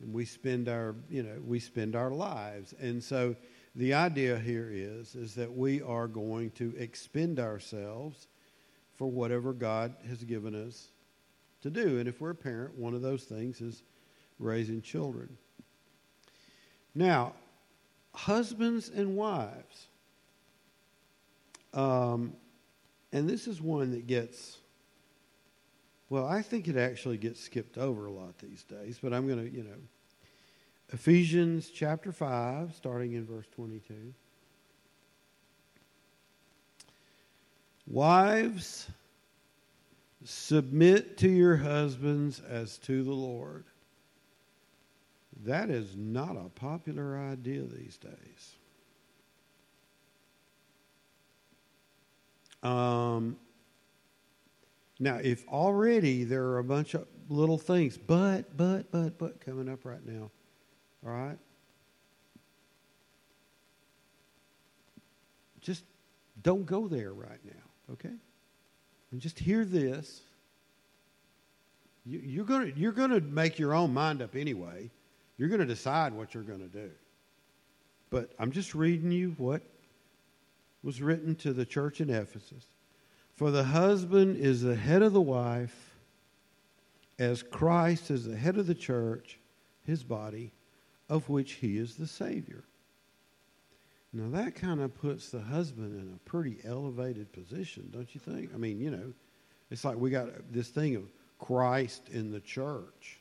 and 0.00 0.12
we 0.12 0.24
spend 0.24 0.68
our, 0.68 0.94
you 1.08 1.22
know, 1.22 1.40
we 1.44 1.60
spend 1.60 1.94
our 1.96 2.10
lives. 2.10 2.74
And 2.80 3.02
so 3.02 3.36
the 3.74 3.94
idea 3.94 4.38
here 4.38 4.70
is, 4.72 5.14
is 5.14 5.34
that 5.34 5.52
we 5.52 5.82
are 5.82 6.08
going 6.08 6.50
to 6.52 6.74
expend 6.78 7.38
ourselves 7.40 8.28
for 8.96 9.08
whatever 9.08 9.52
God 9.52 9.94
has 10.08 10.24
given 10.24 10.54
us 10.54 10.88
to 11.62 11.70
do. 11.70 11.98
And 11.98 12.08
if 12.08 12.20
we're 12.20 12.30
a 12.30 12.36
parent, 12.36 12.76
one 12.76 12.94
of 12.94 13.02
those 13.02 13.24
things 13.24 13.60
is 13.60 13.82
raising 14.38 14.82
children. 14.82 15.36
Now, 16.94 17.34
husbands 18.18 18.88
and 18.88 19.16
wives. 19.16 19.86
Um, 21.72 22.32
and 23.12 23.28
this 23.28 23.46
is 23.46 23.62
one 23.62 23.92
that 23.92 24.08
gets, 24.08 24.58
well, 26.10 26.26
I 26.26 26.42
think 26.42 26.66
it 26.66 26.76
actually 26.76 27.16
gets 27.16 27.40
skipped 27.40 27.78
over 27.78 28.06
a 28.06 28.10
lot 28.10 28.36
these 28.38 28.64
days, 28.64 28.98
but 29.00 29.12
I'm 29.12 29.26
going 29.28 29.48
to, 29.48 29.56
you 29.56 29.62
know, 29.62 29.78
Ephesians 30.92 31.70
chapter 31.70 32.10
5, 32.10 32.74
starting 32.74 33.12
in 33.12 33.24
verse 33.24 33.46
22. 33.54 33.94
Wives, 37.86 38.88
submit 40.24 41.18
to 41.18 41.28
your 41.28 41.56
husbands 41.56 42.40
as 42.40 42.78
to 42.78 43.04
the 43.04 43.12
Lord. 43.12 43.64
That 45.44 45.70
is 45.70 45.94
not 45.96 46.36
a 46.36 46.48
popular 46.50 47.18
idea 47.18 47.62
these 47.62 47.96
days. 47.96 48.54
Um, 52.62 53.36
now, 54.98 55.16
if 55.16 55.46
already 55.46 56.24
there 56.24 56.44
are 56.44 56.58
a 56.58 56.64
bunch 56.64 56.94
of 56.94 57.06
little 57.28 57.58
things, 57.58 57.96
but, 57.96 58.56
but, 58.56 58.90
but, 58.90 59.16
but 59.18 59.40
coming 59.40 59.68
up 59.68 59.84
right 59.84 60.04
now, 60.04 60.30
all 61.06 61.12
right? 61.12 61.38
Just 65.60 65.84
don't 66.42 66.66
go 66.66 66.88
there 66.88 67.12
right 67.12 67.38
now, 67.44 67.92
okay? 67.92 68.14
And 69.12 69.20
just 69.20 69.38
hear 69.38 69.64
this. 69.64 70.22
You, 72.04 72.20
you're 72.20 72.44
going 72.44 72.72
you're 72.76 72.92
gonna 72.92 73.20
make 73.20 73.58
your 73.58 73.74
own 73.74 73.92
mind 73.92 74.22
up 74.22 74.34
anyway. 74.34 74.90
You're 75.38 75.48
going 75.48 75.60
to 75.60 75.66
decide 75.66 76.12
what 76.12 76.34
you're 76.34 76.42
going 76.42 76.60
to 76.60 76.66
do. 76.66 76.90
But 78.10 78.32
I'm 78.38 78.50
just 78.50 78.74
reading 78.74 79.12
you 79.12 79.34
what 79.38 79.62
was 80.82 81.00
written 81.00 81.34
to 81.36 81.52
the 81.52 81.64
church 81.64 82.00
in 82.00 82.10
Ephesus. 82.10 82.66
For 83.36 83.50
the 83.50 83.64
husband 83.64 84.36
is 84.36 84.62
the 84.62 84.74
head 84.74 85.02
of 85.02 85.12
the 85.12 85.20
wife, 85.20 85.94
as 87.18 87.42
Christ 87.42 88.10
is 88.10 88.24
the 88.24 88.36
head 88.36 88.58
of 88.58 88.66
the 88.66 88.74
church, 88.74 89.38
his 89.84 90.02
body, 90.02 90.52
of 91.08 91.28
which 91.28 91.52
he 91.52 91.78
is 91.78 91.94
the 91.94 92.06
Savior. 92.06 92.64
Now, 94.12 94.28
that 94.30 94.54
kind 94.54 94.80
of 94.80 94.94
puts 95.00 95.28
the 95.30 95.40
husband 95.40 95.94
in 95.94 96.14
a 96.14 96.28
pretty 96.28 96.58
elevated 96.64 97.32
position, 97.32 97.90
don't 97.92 98.12
you 98.14 98.20
think? 98.20 98.50
I 98.54 98.56
mean, 98.56 98.80
you 98.80 98.90
know, 98.90 99.12
it's 99.70 99.84
like 99.84 99.96
we 99.96 100.10
got 100.10 100.28
this 100.50 100.68
thing 100.68 100.96
of 100.96 101.04
Christ 101.38 102.08
in 102.08 102.32
the 102.32 102.40
church. 102.40 103.17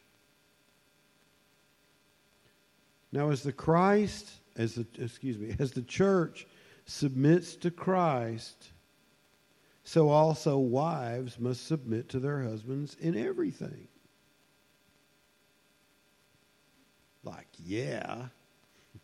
Now, 3.11 3.29
as 3.29 3.43
the 3.43 3.53
Christ, 3.53 4.29
as 4.55 4.75
the, 4.75 4.85
excuse 4.99 5.37
me, 5.37 5.55
as 5.59 5.71
the 5.71 5.81
church 5.81 6.47
submits 6.85 7.55
to 7.57 7.71
Christ, 7.71 8.71
so 9.83 10.09
also 10.09 10.57
wives 10.57 11.39
must 11.39 11.65
submit 11.65 12.09
to 12.09 12.19
their 12.19 12.43
husbands 12.43 12.97
in 12.99 13.15
everything. 13.15 13.87
Like, 17.23 17.47
yeah. 17.63 18.25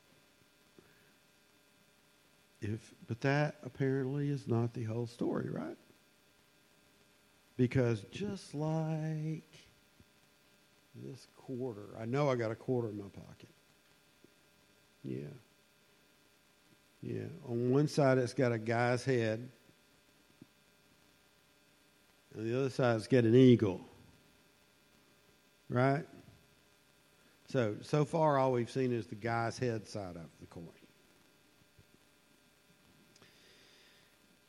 If, 2.61 2.93
but 3.07 3.19
that 3.21 3.57
apparently 3.65 4.29
is 4.29 4.47
not 4.47 4.73
the 4.73 4.83
whole 4.83 5.05
story, 5.05 5.49
right? 5.49 5.75
Because 7.57 8.01
just 8.09 8.55
like 8.55 9.43
this 10.95 11.27
quarter, 11.35 11.89
I 11.99 12.05
know 12.05 12.29
I 12.29 12.35
got 12.35 12.51
a 12.51 12.55
quarter 12.55 12.89
in 12.89 12.97
my 12.97 13.09
pocket. 13.09 13.52
Yeah. 15.03 15.19
Yeah. 17.01 17.25
On 17.47 17.71
one 17.71 17.87
side, 17.87 18.17
it's 18.17 18.33
got 18.33 18.51
a 18.51 18.57
guy's 18.57 19.03
head. 19.03 19.49
and 22.35 22.49
the 22.49 22.57
other 22.57 22.69
side, 22.69 22.95
it's 22.95 23.07
got 23.07 23.25
an 23.25 23.35
eagle. 23.35 23.81
Right? 25.69 26.05
So, 27.49 27.75
so 27.81 28.05
far, 28.05 28.37
all 28.37 28.53
we've 28.53 28.71
seen 28.71 28.91
is 28.91 29.05
the 29.07 29.15
guy's 29.15 29.57
head 29.57 29.87
side 29.87 30.15
of 30.15 30.29
the 30.39 30.47
coin. 30.47 30.67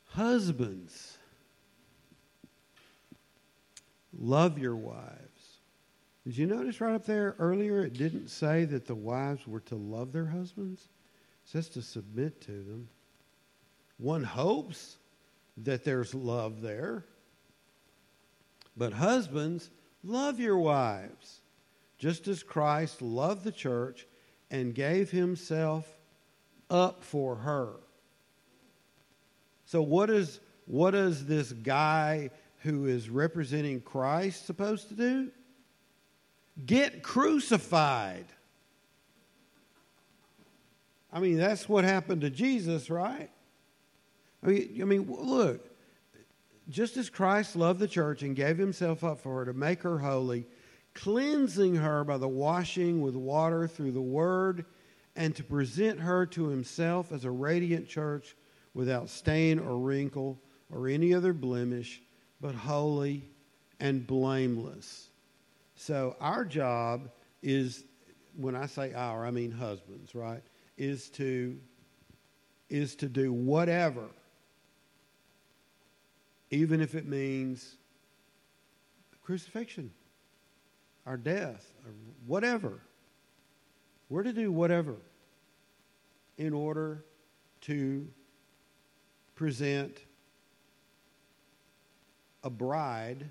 Husbands, 0.07 1.19
love 4.17 4.59
your 4.59 4.77
wives 4.77 5.34
Did 6.25 6.39
you 6.39 6.47
notice 6.47 6.81
right 6.81 6.95
up 6.95 7.05
there 7.05 7.37
earlier 7.39 7.85
it 7.85 7.93
didn't 7.93 8.29
say 8.29 8.65
that 8.65 8.87
the 8.87 8.95
wives 8.95 9.47
were 9.47 9.61
to 9.61 9.75
love 9.75 10.13
their 10.13 10.27
husbands? 10.27 10.89
It 11.45 11.51
says 11.51 11.69
to 11.71 11.83
submit 11.83 12.41
to 12.43 12.53
them. 12.53 12.89
One 13.99 14.25
hopes 14.25 14.97
that 15.59 15.85
there's 15.85 16.15
love 16.15 16.63
there. 16.63 17.05
But 18.77 18.95
husbands, 18.95 19.71
love 20.03 20.41
your 20.41 20.59
wives, 20.59 21.41
just 21.99 22.27
as 22.27 22.43
Christ 22.43 23.03
loved 23.03 23.45
the 23.45 23.53
church 23.53 24.07
and 24.51 24.75
gave 24.75 25.11
himself 25.11 25.87
up 26.71 27.05
for 27.05 27.37
her. 27.37 27.75
So 29.67 29.83
what 29.83 30.11
is 30.11 30.41
what 30.67 30.95
is 30.95 31.27
this 31.27 31.53
guy 31.53 32.31
who 32.61 32.87
is 32.87 33.11
representing 33.11 33.83
Christ 33.83 34.47
supposed 34.47 34.89
to 34.89 34.95
do? 34.95 35.31
Get 36.65 37.03
crucified. 37.03 38.27
I 41.13 41.21
mean, 41.21 41.39
that's 41.39 41.69
what 41.69 41.85
happened 41.85 42.23
to 42.23 42.31
Jesus, 42.31 42.91
right? 42.91 43.31
I 44.43 44.47
mean, 44.47 44.79
I 44.81 44.85
mean, 44.85 45.07
look, 45.09 45.65
just 46.69 46.97
as 46.97 47.11
Christ 47.11 47.57
loved 47.57 47.81
the 47.81 47.89
church 47.89 48.23
and 48.23 48.35
gave 48.35 48.59
himself 48.59 49.05
up 49.05 49.21
for 49.21 49.39
her 49.39 49.45
to 49.47 49.53
make 49.53 49.83
her 49.83 49.99
holy, 49.99 50.47
cleansing 50.95 51.77
her 51.77 52.05
by 52.05 52.19
the 52.19 52.29
washing 52.29 53.01
with 53.01 53.15
water 53.15 53.67
through 53.69 53.93
the 53.93 54.01
word, 54.01 54.65
and 55.17 55.35
to 55.37 55.45
present 55.45 56.01
her 56.01 56.27
to 56.27 56.49
himself 56.49 57.13
as 57.13 57.25
a 57.25 57.31
radiant 57.31 57.89
church 57.89 58.37
without 58.75 59.09
stain 59.09 59.59
or 59.59 59.79
wrinkle 59.79 60.41
or 60.71 60.89
any 60.89 61.15
other 61.15 61.33
blemish, 61.33 62.03
but 62.41 62.55
holy 62.55 63.29
and 63.79 64.07
blameless. 64.07 65.11
So, 65.77 66.17
our 66.21 66.45
job 66.45 67.11
is, 67.43 67.85
when 68.37 68.55
I 68.55 68.67
say 68.67 68.93
our, 68.95 69.27
I 69.27 69.31
mean 69.31 69.51
husbands, 69.51 70.15
right? 70.15 70.43
Is 70.79 71.09
to, 71.11 71.59
is 72.69 72.95
to 72.97 73.09
do 73.09 73.33
whatever 73.33 74.09
even 76.55 76.81
if 76.81 76.95
it 76.95 77.07
means 77.07 77.77
crucifixion, 79.23 79.91
our 81.05 81.17
death, 81.17 81.73
or 81.85 81.93
whatever. 82.27 82.81
We're 84.09 84.23
to 84.23 84.33
do 84.33 84.53
whatever 84.53 84.95
in 86.39 86.53
order 86.53 87.05
to 87.63 88.07
present 89.35 89.99
a 92.45 92.51
bride 92.51 93.27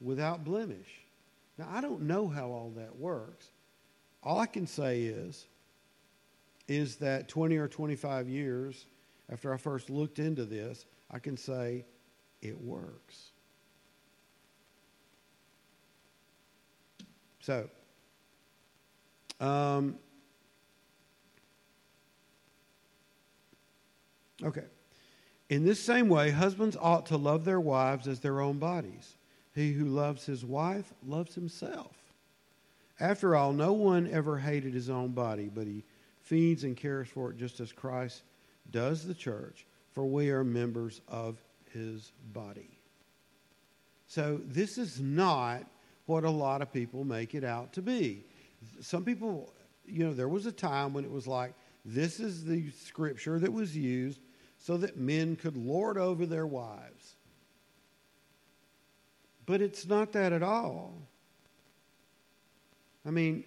without 0.00 0.44
blemish. 0.44 1.01
Now, 1.58 1.68
I 1.70 1.80
don't 1.80 2.02
know 2.02 2.28
how 2.28 2.48
all 2.48 2.72
that 2.76 2.96
works. 2.96 3.46
All 4.22 4.38
I 4.38 4.46
can 4.46 4.66
say 4.66 5.02
is, 5.02 5.46
is 6.68 6.96
that 6.96 7.28
20 7.28 7.56
or 7.56 7.68
25 7.68 8.28
years 8.28 8.86
after 9.30 9.52
I 9.52 9.56
first 9.56 9.90
looked 9.90 10.18
into 10.18 10.44
this, 10.44 10.86
I 11.10 11.18
can 11.18 11.36
say 11.36 11.84
it 12.40 12.60
works. 12.60 13.32
So, 17.40 17.68
um, 19.40 19.98
okay. 24.42 24.64
In 25.48 25.64
this 25.64 25.80
same 25.80 26.08
way, 26.08 26.30
husbands 26.30 26.76
ought 26.80 27.06
to 27.06 27.16
love 27.16 27.44
their 27.44 27.60
wives 27.60 28.06
as 28.06 28.20
their 28.20 28.40
own 28.40 28.58
bodies. 28.58 29.16
He 29.54 29.72
who 29.72 29.84
loves 29.84 30.24
his 30.24 30.44
wife 30.44 30.92
loves 31.06 31.34
himself. 31.34 31.96
After 33.00 33.34
all, 33.36 33.52
no 33.52 33.72
one 33.72 34.08
ever 34.10 34.38
hated 34.38 34.74
his 34.74 34.88
own 34.88 35.08
body, 35.08 35.50
but 35.52 35.66
he 35.66 35.84
feeds 36.20 36.64
and 36.64 36.76
cares 36.76 37.08
for 37.08 37.30
it 37.30 37.36
just 37.36 37.60
as 37.60 37.72
Christ 37.72 38.22
does 38.70 39.04
the 39.04 39.14
church, 39.14 39.66
for 39.92 40.06
we 40.06 40.30
are 40.30 40.44
members 40.44 41.00
of 41.08 41.42
his 41.72 42.12
body. 42.32 42.78
So 44.06 44.40
this 44.44 44.78
is 44.78 45.00
not 45.00 45.64
what 46.06 46.24
a 46.24 46.30
lot 46.30 46.62
of 46.62 46.72
people 46.72 47.04
make 47.04 47.34
it 47.34 47.44
out 47.44 47.72
to 47.74 47.82
be. 47.82 48.24
Some 48.80 49.04
people, 49.04 49.52
you 49.86 50.04
know, 50.04 50.12
there 50.12 50.28
was 50.28 50.46
a 50.46 50.52
time 50.52 50.92
when 50.92 51.04
it 51.04 51.10
was 51.10 51.26
like, 51.26 51.54
this 51.84 52.20
is 52.20 52.44
the 52.44 52.70
scripture 52.70 53.38
that 53.38 53.52
was 53.52 53.76
used 53.76 54.20
so 54.58 54.76
that 54.76 54.96
men 54.96 55.34
could 55.34 55.56
lord 55.56 55.98
over 55.98 56.26
their 56.26 56.46
wives. 56.46 57.16
But 59.52 59.60
it's 59.60 59.86
not 59.86 60.12
that 60.12 60.32
at 60.32 60.42
all. 60.42 60.94
I 63.04 63.10
mean, 63.10 63.44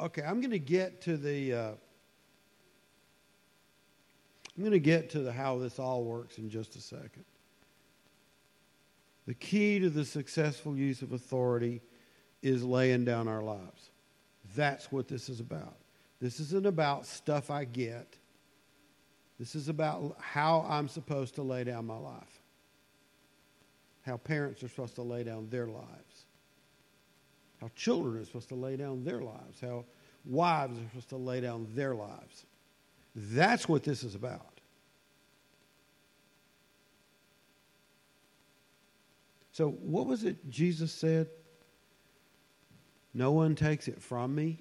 okay, 0.00 0.22
I'm 0.22 0.40
going 0.40 0.50
to 0.50 0.58
get 0.58 1.02
to 1.02 1.18
the 1.18 1.52
uh, 1.52 1.72
I'm 4.56 4.62
going 4.62 4.70
to 4.70 4.78
get 4.78 5.10
to 5.10 5.18
the 5.18 5.30
how 5.30 5.58
this 5.58 5.78
all 5.78 6.04
works 6.04 6.38
in 6.38 6.48
just 6.48 6.74
a 6.76 6.80
second. 6.80 7.26
The 9.26 9.34
key 9.34 9.78
to 9.80 9.90
the 9.90 10.06
successful 10.06 10.74
use 10.74 11.02
of 11.02 11.12
authority 11.12 11.82
is 12.40 12.64
laying 12.64 13.04
down 13.04 13.28
our 13.28 13.42
lives. 13.42 13.90
That's 14.56 14.90
what 14.90 15.06
this 15.06 15.28
is 15.28 15.38
about. 15.38 15.76
This 16.18 16.40
isn't 16.40 16.64
about 16.64 17.04
stuff 17.04 17.50
I 17.50 17.66
get. 17.66 18.16
This 19.38 19.54
is 19.54 19.68
about 19.68 20.16
how 20.18 20.64
I'm 20.66 20.88
supposed 20.88 21.34
to 21.34 21.42
lay 21.42 21.64
down 21.64 21.84
my 21.84 21.98
life. 21.98 22.40
How 24.04 24.16
parents 24.18 24.62
are 24.62 24.68
supposed 24.68 24.94
to 24.96 25.02
lay 25.02 25.24
down 25.24 25.48
their 25.50 25.66
lives. 25.66 26.26
How 27.60 27.70
children 27.74 28.20
are 28.20 28.24
supposed 28.24 28.48
to 28.50 28.54
lay 28.54 28.76
down 28.76 29.04
their 29.04 29.22
lives. 29.22 29.60
How 29.60 29.84
wives 30.24 30.78
are 30.78 30.88
supposed 30.88 31.08
to 31.10 31.16
lay 31.16 31.40
down 31.40 31.66
their 31.74 31.94
lives. 31.94 32.46
That's 33.14 33.68
what 33.68 33.84
this 33.84 34.02
is 34.02 34.14
about. 34.14 34.60
So, 39.52 39.70
what 39.70 40.06
was 40.06 40.24
it 40.24 40.50
Jesus 40.50 40.92
said? 40.92 41.28
No 43.14 43.30
one 43.30 43.54
takes 43.54 43.86
it 43.86 44.02
from 44.02 44.34
me, 44.34 44.58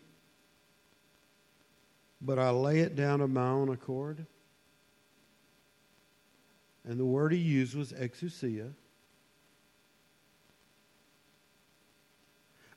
but 2.22 2.38
I 2.38 2.52
lay 2.52 2.82
it 2.82 2.96
down 2.96 3.20
of 3.22 3.32
my 3.32 3.48
own 3.48 3.70
accord. 3.70 4.28
And 6.86 7.00
the 7.00 7.06
word 7.06 7.32
he 7.32 7.40
used 7.40 7.76
was 7.76 7.92
exousia. 7.92 8.72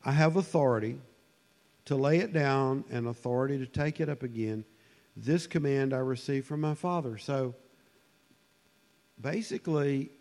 I 0.06 0.12
have 0.12 0.36
authority 0.36 1.00
to 1.86 1.96
lay 1.96 2.18
it 2.18 2.32
down 2.32 2.84
and 2.92 3.08
authority 3.08 3.58
to 3.58 3.66
take 3.66 4.00
it 4.00 4.08
up 4.08 4.22
again. 4.22 4.64
This 5.16 5.48
command 5.48 5.92
I 5.92 5.98
received 5.98 6.46
from 6.46 6.60
my 6.60 6.74
Father. 6.74 7.18
So 7.18 7.56
basically, 9.20 10.12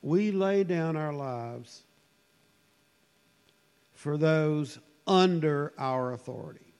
we 0.00 0.30
lay 0.30 0.62
down 0.62 0.96
our 0.96 1.12
lives 1.12 1.82
for 3.92 4.16
those 4.16 4.78
under 5.08 5.72
our 5.76 6.12
authority. 6.12 6.72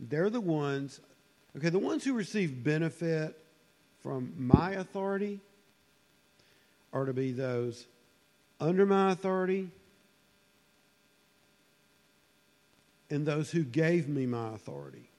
They're 0.00 0.30
the 0.30 0.40
ones, 0.40 1.00
okay, 1.58 1.68
the 1.68 1.78
ones 1.78 2.04
who 2.04 2.14
receive 2.14 2.64
benefit 2.64 3.38
from 4.00 4.32
my 4.38 4.72
authority 4.72 5.40
are 6.96 7.04
to 7.04 7.12
be 7.12 7.32
those 7.32 7.86
under 8.58 8.86
my 8.86 9.12
authority 9.12 9.68
and 13.10 13.26
those 13.26 13.50
who 13.50 13.62
gave 13.62 14.08
me 14.08 14.24
my 14.24 14.54
authority. 14.54 15.10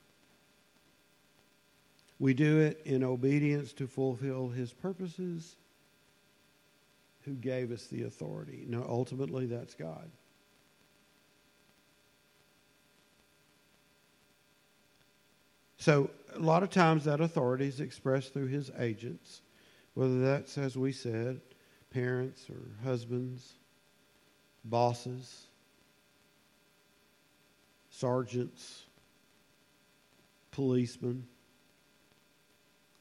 We 2.20 2.34
do 2.34 2.60
it 2.60 2.82
in 2.84 3.04
obedience 3.04 3.74
to 3.74 3.86
fulfill 3.86 4.50
his 4.50 4.74
purposes, 4.74 5.56
who 7.26 7.34
gave 7.34 7.72
us 7.72 7.86
the 7.86 8.04
authority. 8.04 8.66
Now, 8.68 8.84
ultimately, 8.88 9.46
that's 9.46 9.76
God. 9.76 10.10
So, 15.78 16.10
a 16.34 16.40
lot 16.40 16.64
of 16.64 16.72
times 16.72 17.04
that 17.04 17.22
authority 17.22 17.68
is 17.68 17.80
expressed 17.80 18.34
through 18.34 18.48
his 18.48 18.72
agents, 18.80 19.42
whether 19.94 20.20
that's, 20.20 20.58
as 20.58 20.76
we 20.76 20.92
said, 20.92 21.40
parents 21.92 22.50
or 22.50 22.88
husbands, 22.88 23.54
bosses, 24.66 25.48
sergeants, 27.90 28.84
policemen, 30.52 31.26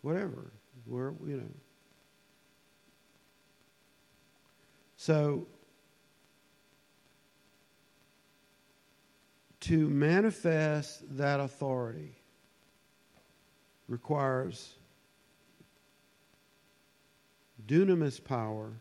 whatever. 0.02 0.52
Where 0.84 1.12
you 1.26 1.38
know. 1.38 1.50
So 4.96 5.46
to 9.60 9.88
manifest 9.88 11.02
that 11.16 11.40
authority 11.40 12.14
requires 13.88 14.74
dunamis 17.66 18.22
power 18.22 18.72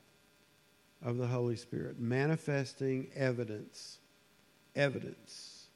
of 1.03 1.17
the 1.17 1.27
Holy 1.27 1.55
Spirit, 1.55 1.99
manifesting 1.99 3.07
evidence, 3.15 3.99
evidence 4.75 5.67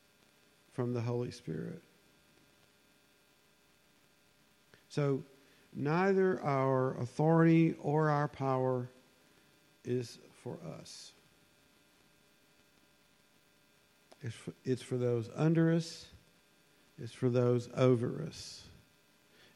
from 0.74 0.94
the 0.94 1.02
Holy 1.02 1.32
Spirit. 1.32 1.82
So, 4.90 5.24
neither 5.74 6.42
our 6.44 6.98
authority 6.98 7.76
or 7.82 8.10
our 8.10 8.28
power 8.28 8.90
is 9.84 10.18
for 10.44 10.58
us. 10.80 11.12
It's 14.22 14.36
for, 14.36 14.54
it's 14.66 14.82
for 14.82 14.98
those 14.98 15.30
under 15.36 15.72
us, 15.72 16.08
it's 16.98 17.14
for 17.14 17.30
those 17.30 17.70
over 17.76 18.24
us. 18.28 18.64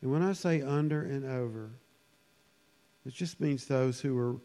And 0.02 0.12
when 0.12 0.22
I 0.22 0.34
say 0.34 0.62
under 0.62 1.02
and 1.02 1.26
over, 1.26 1.72
it 3.06 3.14
just 3.14 3.40
means 3.40 3.66
those 3.66 4.00
who 4.00 4.18
are, 4.18 4.36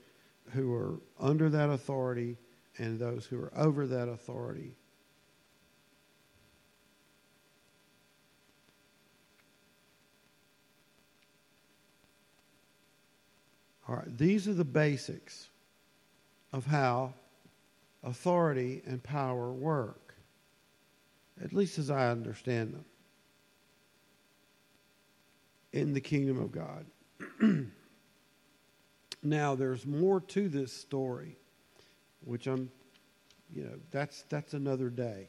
who 0.52 0.74
are 0.74 1.00
under 1.20 1.48
that 1.48 1.70
authority 1.70 2.36
and 2.78 2.98
those 2.98 3.24
who 3.26 3.40
are 3.40 3.52
over 3.56 3.86
that 3.86 4.09
authority. 4.09 4.74
All 13.88 13.96
right, 13.96 14.18
these 14.18 14.46
are 14.46 14.54
the 14.54 14.64
basics 14.64 15.48
of 16.52 16.66
how 16.66 17.14
authority 18.02 18.82
and 18.86 19.02
power 19.02 19.50
work, 19.50 20.14
at 21.42 21.52
least 21.52 21.78
as 21.78 21.90
I 21.90 22.11
understand 22.11 22.74
them, 22.74 22.84
in 25.72 25.94
the 25.94 26.00
kingdom 26.00 26.38
of 26.38 26.52
God. 26.52 26.86
now, 29.22 29.54
there's 29.54 29.86
more 29.86 30.20
to 30.20 30.48
this 30.48 30.72
story, 30.72 31.36
which 32.24 32.46
I'm, 32.46 32.70
you 33.54 33.64
know, 33.64 33.74
that's, 33.90 34.22
that's 34.28 34.54
another 34.54 34.90
day. 34.90 35.28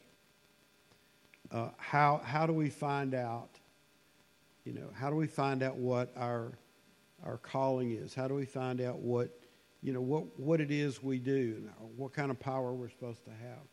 Uh, 1.52 1.70
how, 1.78 2.22
how 2.24 2.46
do 2.46 2.54
we 2.54 2.70
find 2.70 3.16
out, 3.16 3.50
you 4.66 4.74
know, 4.74 4.90
how 4.94 5.10
do 5.10 5.16
we 5.16 5.28
find 5.28 5.64
out 5.64 5.78
what 5.78 6.12
our, 6.16 6.52
our 7.24 7.38
calling 7.38 7.92
is? 7.92 8.14
How 8.14 8.28
do 8.28 8.36
we 8.36 8.46
find 8.46 8.82
out 8.82 9.00
what 9.00 9.40
you 9.82 9.94
know, 9.94 10.02
what, 10.02 10.38
what 10.40 10.60
it 10.60 10.72
is 10.72 11.02
we 11.02 11.20
do, 11.20 11.64
what 11.96 12.14
kind 12.14 12.32
of 12.32 12.40
power 12.40 12.74
we're 12.74 12.90
supposed 12.90 13.24
to 13.26 13.32
have. 13.32 13.66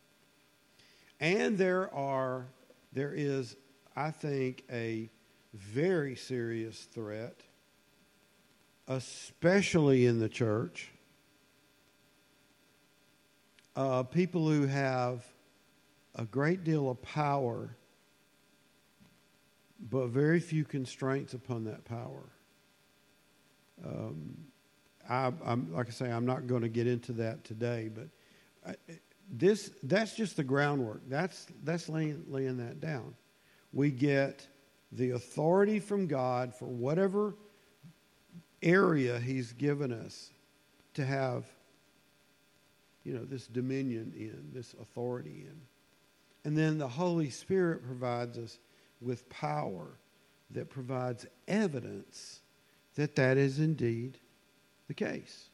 And 1.19 1.57
there 1.57 1.93
are, 1.93 2.47
there 2.93 3.13
is, 3.13 3.57
I 3.95 4.11
think, 4.11 4.63
a 4.71 5.09
very 5.53 6.15
serious 6.15 6.87
threat, 6.93 7.41
especially 8.87 10.05
in 10.05 10.19
the 10.19 10.29
church. 10.29 10.91
Uh, 13.75 14.03
people 14.03 14.47
who 14.47 14.65
have 14.65 15.25
a 16.15 16.25
great 16.25 16.63
deal 16.63 16.89
of 16.89 17.01
power, 17.01 17.75
but 19.91 20.07
very 20.07 20.39
few 20.39 20.63
constraints 20.63 21.33
upon 21.33 21.65
that 21.65 21.85
power. 21.85 22.23
Um, 23.85 24.37
I, 25.07 25.31
am 25.45 25.71
like 25.71 25.87
I 25.87 25.91
say, 25.91 26.11
I'm 26.11 26.25
not 26.25 26.47
going 26.47 26.63
to 26.63 26.69
get 26.69 26.87
into 26.87 27.11
that 27.13 27.43
today, 27.43 27.89
but 27.93 28.07
I, 28.67 28.75
this 29.29 29.71
that's 29.83 30.15
just 30.15 30.37
the 30.37 30.43
groundwork. 30.43 31.01
That's 31.07 31.45
that's 31.63 31.87
laying, 31.87 32.23
laying 32.27 32.57
that 32.57 32.81
down. 32.81 33.13
We 33.73 33.91
get 33.91 34.47
the 34.91 35.11
authority 35.11 35.79
from 35.79 36.07
God 36.07 36.55
for 36.55 36.65
whatever 36.65 37.35
area 38.61 39.19
He's 39.19 39.53
given 39.53 39.91
us 39.91 40.31
to 40.95 41.05
have, 41.05 41.45
you 43.03 43.13
know, 43.13 43.23
this 43.23 43.47
dominion 43.47 44.13
in, 44.15 44.49
this 44.53 44.75
authority 44.81 45.45
in. 45.47 45.61
And 46.43 46.57
then 46.57 46.77
the 46.77 46.87
Holy 46.87 47.29
Spirit 47.29 47.85
provides 47.85 48.37
us 48.37 48.57
with 49.01 49.27
power 49.29 49.97
that 50.51 50.69
provides 50.69 51.25
evidence 51.47 52.39
that 52.95 53.15
that 53.15 53.37
is 53.37 53.59
indeed 53.59 54.17
the 54.87 54.93
case. 54.93 55.49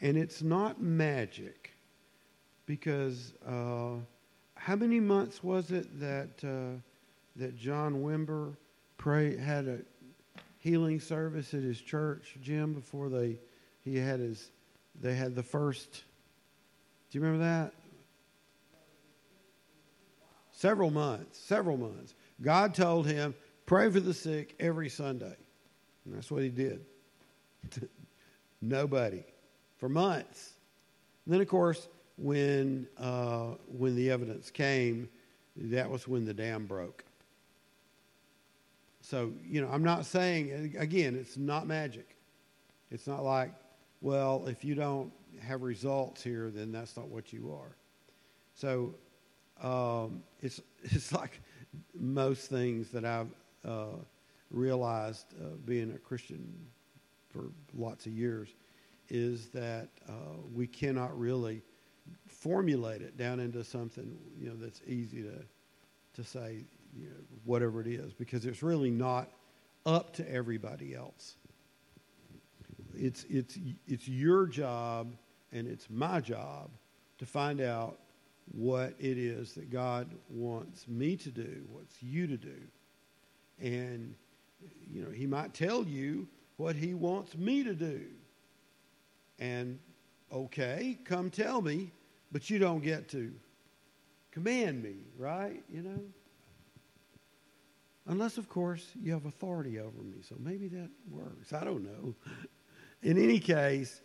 And 0.00 0.16
it's 0.16 0.42
not 0.42 0.82
magic 0.82 1.72
because 2.66 3.34
uh, 3.46 3.94
how 4.54 4.76
many 4.76 5.00
months 5.00 5.42
was 5.42 5.70
it 5.70 6.00
that, 6.00 6.30
uh, 6.44 6.78
that 7.36 7.56
John 7.56 8.02
Wimber 8.02 8.56
pray, 8.98 9.36
had 9.36 9.68
a 9.68 9.78
healing 10.62 11.00
service 11.00 11.52
at 11.54 11.62
his 11.62 11.80
church, 11.80 12.36
Jim, 12.40 12.72
before 12.72 13.08
they, 13.08 13.36
he 13.80 13.96
had 13.96 14.20
his, 14.20 14.52
they 15.00 15.12
had 15.12 15.34
the 15.34 15.42
first, 15.42 16.04
do 17.10 17.18
you 17.18 17.20
remember 17.20 17.44
that? 17.44 17.72
Several 20.52 20.92
months, 20.92 21.36
several 21.36 21.76
months. 21.76 22.14
God 22.40 22.74
told 22.74 23.08
him, 23.08 23.34
pray 23.66 23.90
for 23.90 23.98
the 23.98 24.14
sick 24.14 24.54
every 24.60 24.88
Sunday. 24.88 25.34
And 26.04 26.14
that's 26.14 26.30
what 26.30 26.44
he 26.44 26.48
did. 26.48 26.84
Nobody. 28.62 29.24
For 29.78 29.88
months. 29.88 30.52
And 31.26 31.34
then, 31.34 31.40
of 31.40 31.48
course, 31.48 31.88
when, 32.16 32.86
uh, 32.98 33.54
when 33.66 33.96
the 33.96 34.12
evidence 34.12 34.52
came, 34.52 35.08
that 35.56 35.90
was 35.90 36.06
when 36.06 36.24
the 36.24 36.34
dam 36.34 36.66
broke. 36.66 37.04
So, 39.02 39.32
you 39.44 39.60
know, 39.60 39.68
I'm 39.70 39.82
not 39.82 40.06
saying, 40.06 40.76
again, 40.78 41.16
it's 41.16 41.36
not 41.36 41.66
magic. 41.66 42.16
It's 42.90 43.06
not 43.06 43.24
like, 43.24 43.52
well, 44.00 44.46
if 44.46 44.64
you 44.64 44.74
don't 44.74 45.12
have 45.40 45.62
results 45.62 46.22
here, 46.22 46.50
then 46.54 46.70
that's 46.70 46.96
not 46.96 47.08
what 47.08 47.32
you 47.32 47.52
are. 47.52 47.76
So, 48.54 48.94
um, 49.60 50.22
it's, 50.40 50.60
it's 50.84 51.12
like 51.12 51.40
most 51.98 52.48
things 52.48 52.90
that 52.90 53.04
I've 53.04 53.30
uh, 53.64 53.96
realized 54.50 55.26
uh, 55.40 55.56
being 55.64 55.92
a 55.92 55.98
Christian 55.98 56.54
for 57.28 57.50
lots 57.74 58.06
of 58.06 58.12
years 58.12 58.50
is 59.08 59.48
that 59.48 59.88
uh, 60.08 60.12
we 60.54 60.66
cannot 60.66 61.18
really 61.18 61.62
formulate 62.28 63.02
it 63.02 63.16
down 63.16 63.40
into 63.40 63.62
something 63.62 64.18
you 64.38 64.48
know 64.48 64.56
that's 64.56 64.80
easy 64.86 65.22
to 65.22 65.44
to 66.14 66.24
say 66.24 66.64
you 66.96 67.06
know, 67.06 67.16
whatever 67.44 67.80
it 67.80 67.86
is 67.86 68.12
because 68.12 68.44
it's 68.44 68.62
really 68.62 68.90
not 68.90 69.28
up 69.86 70.12
to 70.14 70.30
everybody 70.30 70.94
else. 70.94 71.36
It's 72.94 73.24
it's 73.28 73.58
it's 73.86 74.06
your 74.06 74.46
job 74.46 75.14
and 75.52 75.66
it's 75.66 75.88
my 75.90 76.20
job 76.20 76.70
to 77.18 77.26
find 77.26 77.60
out 77.60 77.98
what 78.52 78.94
it 78.98 79.18
is 79.18 79.54
that 79.54 79.70
God 79.70 80.08
wants 80.28 80.86
me 80.88 81.16
to 81.16 81.30
do, 81.30 81.62
what's 81.70 82.02
you 82.02 82.26
to 82.26 82.36
do. 82.36 82.60
And 83.60 84.14
you 84.90 85.02
know, 85.02 85.10
he 85.10 85.26
might 85.26 85.54
tell 85.54 85.84
you 85.84 86.28
what 86.56 86.76
he 86.76 86.94
wants 86.94 87.36
me 87.36 87.64
to 87.64 87.74
do. 87.74 88.02
And 89.38 89.78
okay, 90.32 90.98
come 91.04 91.30
tell 91.30 91.62
me, 91.62 91.92
but 92.30 92.50
you 92.50 92.58
don't 92.58 92.82
get 92.82 93.08
to 93.10 93.32
command 94.30 94.82
me, 94.82 94.96
right? 95.18 95.62
You 95.72 95.82
know? 95.82 96.00
Unless, 98.06 98.36
of 98.36 98.48
course, 98.48 98.90
you 99.00 99.12
have 99.12 99.26
authority 99.26 99.78
over 99.78 100.02
me. 100.02 100.18
So 100.28 100.34
maybe 100.38 100.68
that 100.68 100.90
works. 101.10 101.52
I 101.52 101.64
don't 101.64 101.84
know. 101.84 102.14
In 103.02 103.16
any 103.16 103.38
case, 103.38 104.00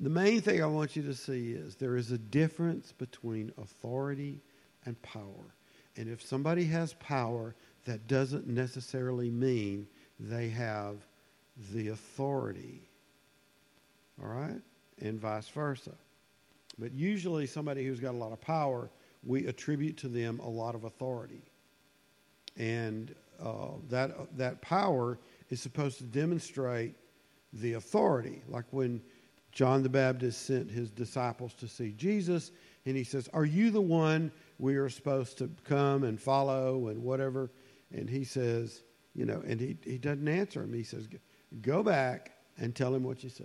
the 0.00 0.10
main 0.10 0.40
thing 0.40 0.62
I 0.62 0.66
want 0.66 0.96
you 0.96 1.02
to 1.02 1.14
see 1.14 1.52
is 1.52 1.76
there 1.76 1.96
is 1.96 2.10
a 2.10 2.18
difference 2.18 2.92
between 2.92 3.52
authority 3.58 4.40
and 4.86 5.00
power. 5.02 5.54
And 5.96 6.08
if 6.08 6.22
somebody 6.22 6.64
has 6.64 6.94
power, 6.94 7.54
that 7.84 8.06
doesn't 8.06 8.46
necessarily 8.46 9.30
mean 9.30 9.86
they 10.18 10.48
have 10.48 10.96
the 11.72 11.88
authority. 11.88 12.80
All 14.20 14.28
right? 14.28 14.60
And 15.00 15.20
vice 15.20 15.48
versa. 15.48 15.92
But 16.78 16.92
usually, 16.92 17.46
somebody 17.46 17.84
who's 17.84 18.00
got 18.00 18.14
a 18.14 18.18
lot 18.18 18.32
of 18.32 18.40
power, 18.40 18.88
we 19.24 19.46
attribute 19.46 19.96
to 19.98 20.08
them 20.08 20.40
a 20.40 20.48
lot 20.48 20.74
of 20.74 20.84
authority. 20.84 21.42
And 22.56 23.14
uh, 23.42 23.68
that, 23.88 24.36
that 24.36 24.60
power 24.62 25.18
is 25.50 25.60
supposed 25.60 25.98
to 25.98 26.04
demonstrate 26.04 26.94
the 27.52 27.74
authority. 27.74 28.42
Like 28.48 28.64
when 28.70 29.02
John 29.52 29.82
the 29.82 29.88
Baptist 29.88 30.46
sent 30.46 30.70
his 30.70 30.90
disciples 30.90 31.54
to 31.54 31.68
see 31.68 31.92
Jesus, 31.92 32.52
and 32.86 32.96
he 32.96 33.04
says, 33.04 33.28
Are 33.32 33.44
you 33.44 33.70
the 33.70 33.80
one 33.80 34.32
we 34.58 34.76
are 34.76 34.88
supposed 34.88 35.38
to 35.38 35.50
come 35.64 36.04
and 36.04 36.20
follow 36.20 36.88
and 36.88 37.02
whatever? 37.02 37.50
And 37.92 38.08
he 38.08 38.24
says, 38.24 38.82
You 39.14 39.26
know, 39.26 39.42
and 39.46 39.60
he, 39.60 39.76
he 39.84 39.98
doesn't 39.98 40.26
answer 40.26 40.62
him. 40.62 40.72
He 40.72 40.84
says, 40.84 41.08
Go 41.60 41.82
back 41.82 42.32
and 42.58 42.74
tell 42.74 42.94
him 42.94 43.04
what 43.04 43.22
you 43.22 43.30
see. 43.30 43.44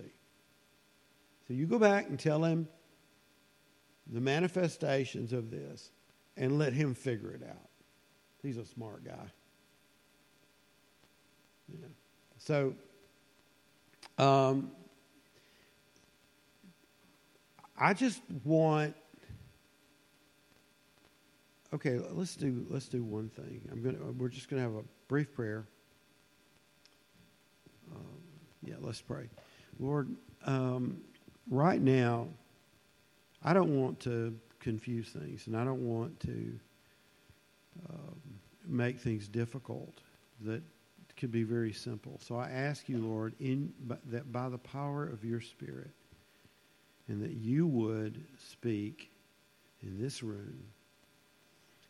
So 1.48 1.54
you 1.54 1.66
go 1.66 1.80
back 1.80 2.08
and 2.10 2.20
tell 2.20 2.44
him 2.44 2.68
the 4.12 4.22
manifestations 4.22 5.34
of 5.34 5.52
this 5.52 5.92
and 6.36 6.58
let 6.58 6.74
him 6.74 6.94
figure 6.94 7.32
it 7.32 7.42
out. 7.48 7.67
He's 8.48 8.56
a 8.56 8.66
smart 8.66 9.04
guy. 9.04 9.30
Know. 11.68 11.88
So 12.38 12.74
um, 14.18 14.72
I 17.78 17.94
just 17.94 18.22
want. 18.46 18.96
Okay, 21.74 22.00
let's 22.12 22.38
do 22.38 22.66
let's 22.70 22.88
do 22.88 23.04
one 23.04 23.28
thing. 23.28 23.68
I'm 23.70 23.84
gonna. 23.84 23.98
We're 24.18 24.30
just 24.30 24.50
gonna 24.50 24.62
have 24.62 24.76
a 24.76 24.84
brief 25.10 25.34
prayer. 25.34 25.66
Um, 27.94 28.22
yeah, 28.64 28.76
let's 28.80 29.02
pray. 29.02 29.28
Lord, 29.78 30.08
um, 30.46 31.02
right 31.50 31.82
now, 31.82 32.30
I 33.44 33.52
don't 33.52 33.78
want 33.78 34.00
to 34.02 34.40
confuse 34.62 35.10
things, 35.10 35.48
and 35.48 35.58
I 35.58 35.66
don't 35.66 35.86
want 35.86 36.18
to 36.22 36.60
um, 37.90 38.37
make 38.68 39.00
things 39.00 39.28
difficult 39.28 40.02
that 40.42 40.62
could 41.18 41.32
be 41.32 41.44
very 41.44 41.74
simple. 41.74 42.20
So 42.22 42.36
I 42.36 42.50
ask 42.50 42.88
you, 42.88 43.00
Lord, 43.00 43.34
in 43.40 43.74
that 44.06 44.32
by 44.32 44.50
the 44.50 44.58
power 44.58 45.04
of 45.06 45.24
your 45.26 45.42
Spirit, 45.42 45.92
and 47.08 47.22
that 47.24 47.32
you 47.32 47.66
would 47.68 48.24
speak 48.38 49.10
in 49.82 50.00
this 50.00 50.22
room 50.22 50.64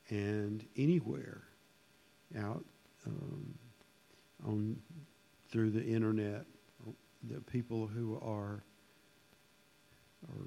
and 0.09 0.65
anywhere 0.78 1.41
out 2.39 2.63
um, 3.05 3.53
on 4.45 4.78
through 5.49 5.71
the 5.71 5.84
internet, 5.84 6.45
the 7.30 7.41
people 7.41 7.88
who 7.88 8.15
are 8.21 8.63
are 10.30 10.45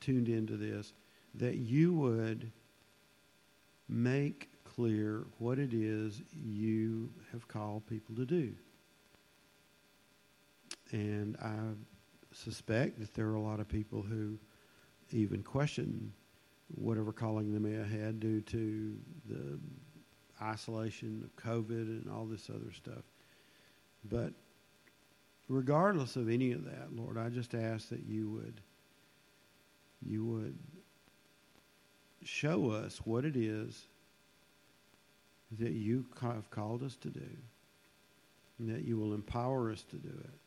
tuned 0.00 0.28
into 0.28 0.56
this, 0.56 0.92
that 1.34 1.56
you 1.56 1.92
would 1.92 2.50
make 3.88 4.48
clear 4.74 5.24
what 5.38 5.58
it 5.58 5.74
is 5.74 6.22
you 6.32 7.10
have 7.30 7.46
called 7.48 7.86
people 7.86 8.14
to 8.16 8.24
do. 8.24 8.52
And 10.92 11.36
I 11.42 11.56
suspect 12.34 12.98
that 13.00 13.14
there 13.14 13.28
are 13.28 13.34
a 13.34 13.40
lot 13.40 13.60
of 13.60 13.68
people 13.68 14.02
who 14.02 14.38
even 15.10 15.42
question 15.42 16.12
whatever 16.74 17.12
calling 17.12 17.52
they 17.52 17.58
may 17.58 17.76
have 17.76 17.90
had 17.90 18.20
due 18.20 18.40
to 18.40 18.96
the 19.28 19.58
isolation 20.42 21.22
of 21.22 21.44
COVID 21.44 21.70
and 21.70 22.10
all 22.10 22.24
this 22.24 22.48
other 22.48 22.72
stuff. 22.72 23.04
But 24.10 24.32
regardless 25.48 26.16
of 26.16 26.28
any 26.28 26.52
of 26.52 26.64
that, 26.64 26.94
Lord, 26.96 27.18
I 27.18 27.28
just 27.28 27.54
ask 27.54 27.88
that 27.90 28.04
you 28.06 28.30
would 28.30 28.60
you 30.04 30.24
would 30.24 30.58
show 32.24 32.70
us 32.70 32.98
what 33.04 33.24
it 33.24 33.36
is 33.36 33.86
that 35.58 35.72
you 35.72 36.06
have 36.20 36.50
called 36.50 36.82
us 36.82 36.96
to 36.96 37.08
do, 37.08 37.28
and 38.58 38.74
that 38.74 38.84
you 38.84 38.96
will 38.96 39.14
empower 39.14 39.70
us 39.70 39.82
to 39.90 39.96
do 39.96 40.08
it. 40.08 40.38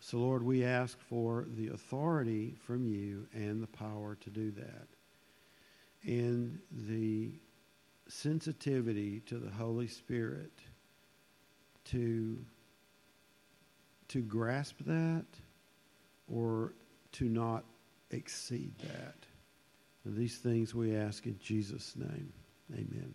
So, 0.00 0.18
Lord, 0.18 0.44
we 0.44 0.64
ask 0.64 0.96
for 1.08 1.46
the 1.56 1.68
authority 1.68 2.54
from 2.64 2.86
you 2.86 3.26
and 3.34 3.60
the 3.60 3.66
power 3.66 4.16
to 4.20 4.30
do 4.30 4.52
that. 4.52 4.86
And 6.04 6.60
the 6.70 7.32
sensitivity 8.06 9.20
to 9.26 9.38
the 9.38 9.50
Holy 9.50 9.88
Spirit 9.88 10.52
to, 11.86 12.38
to 14.08 14.20
grasp 14.20 14.76
that 14.86 15.24
or 16.32 16.72
to 17.12 17.24
not 17.24 17.64
exceed 18.12 18.72
that. 18.78 19.25
These 20.14 20.38
things 20.38 20.74
we 20.74 20.94
ask 20.94 21.26
in 21.26 21.38
Jesus' 21.38 21.94
name. 21.96 22.32
Amen. 22.72 23.14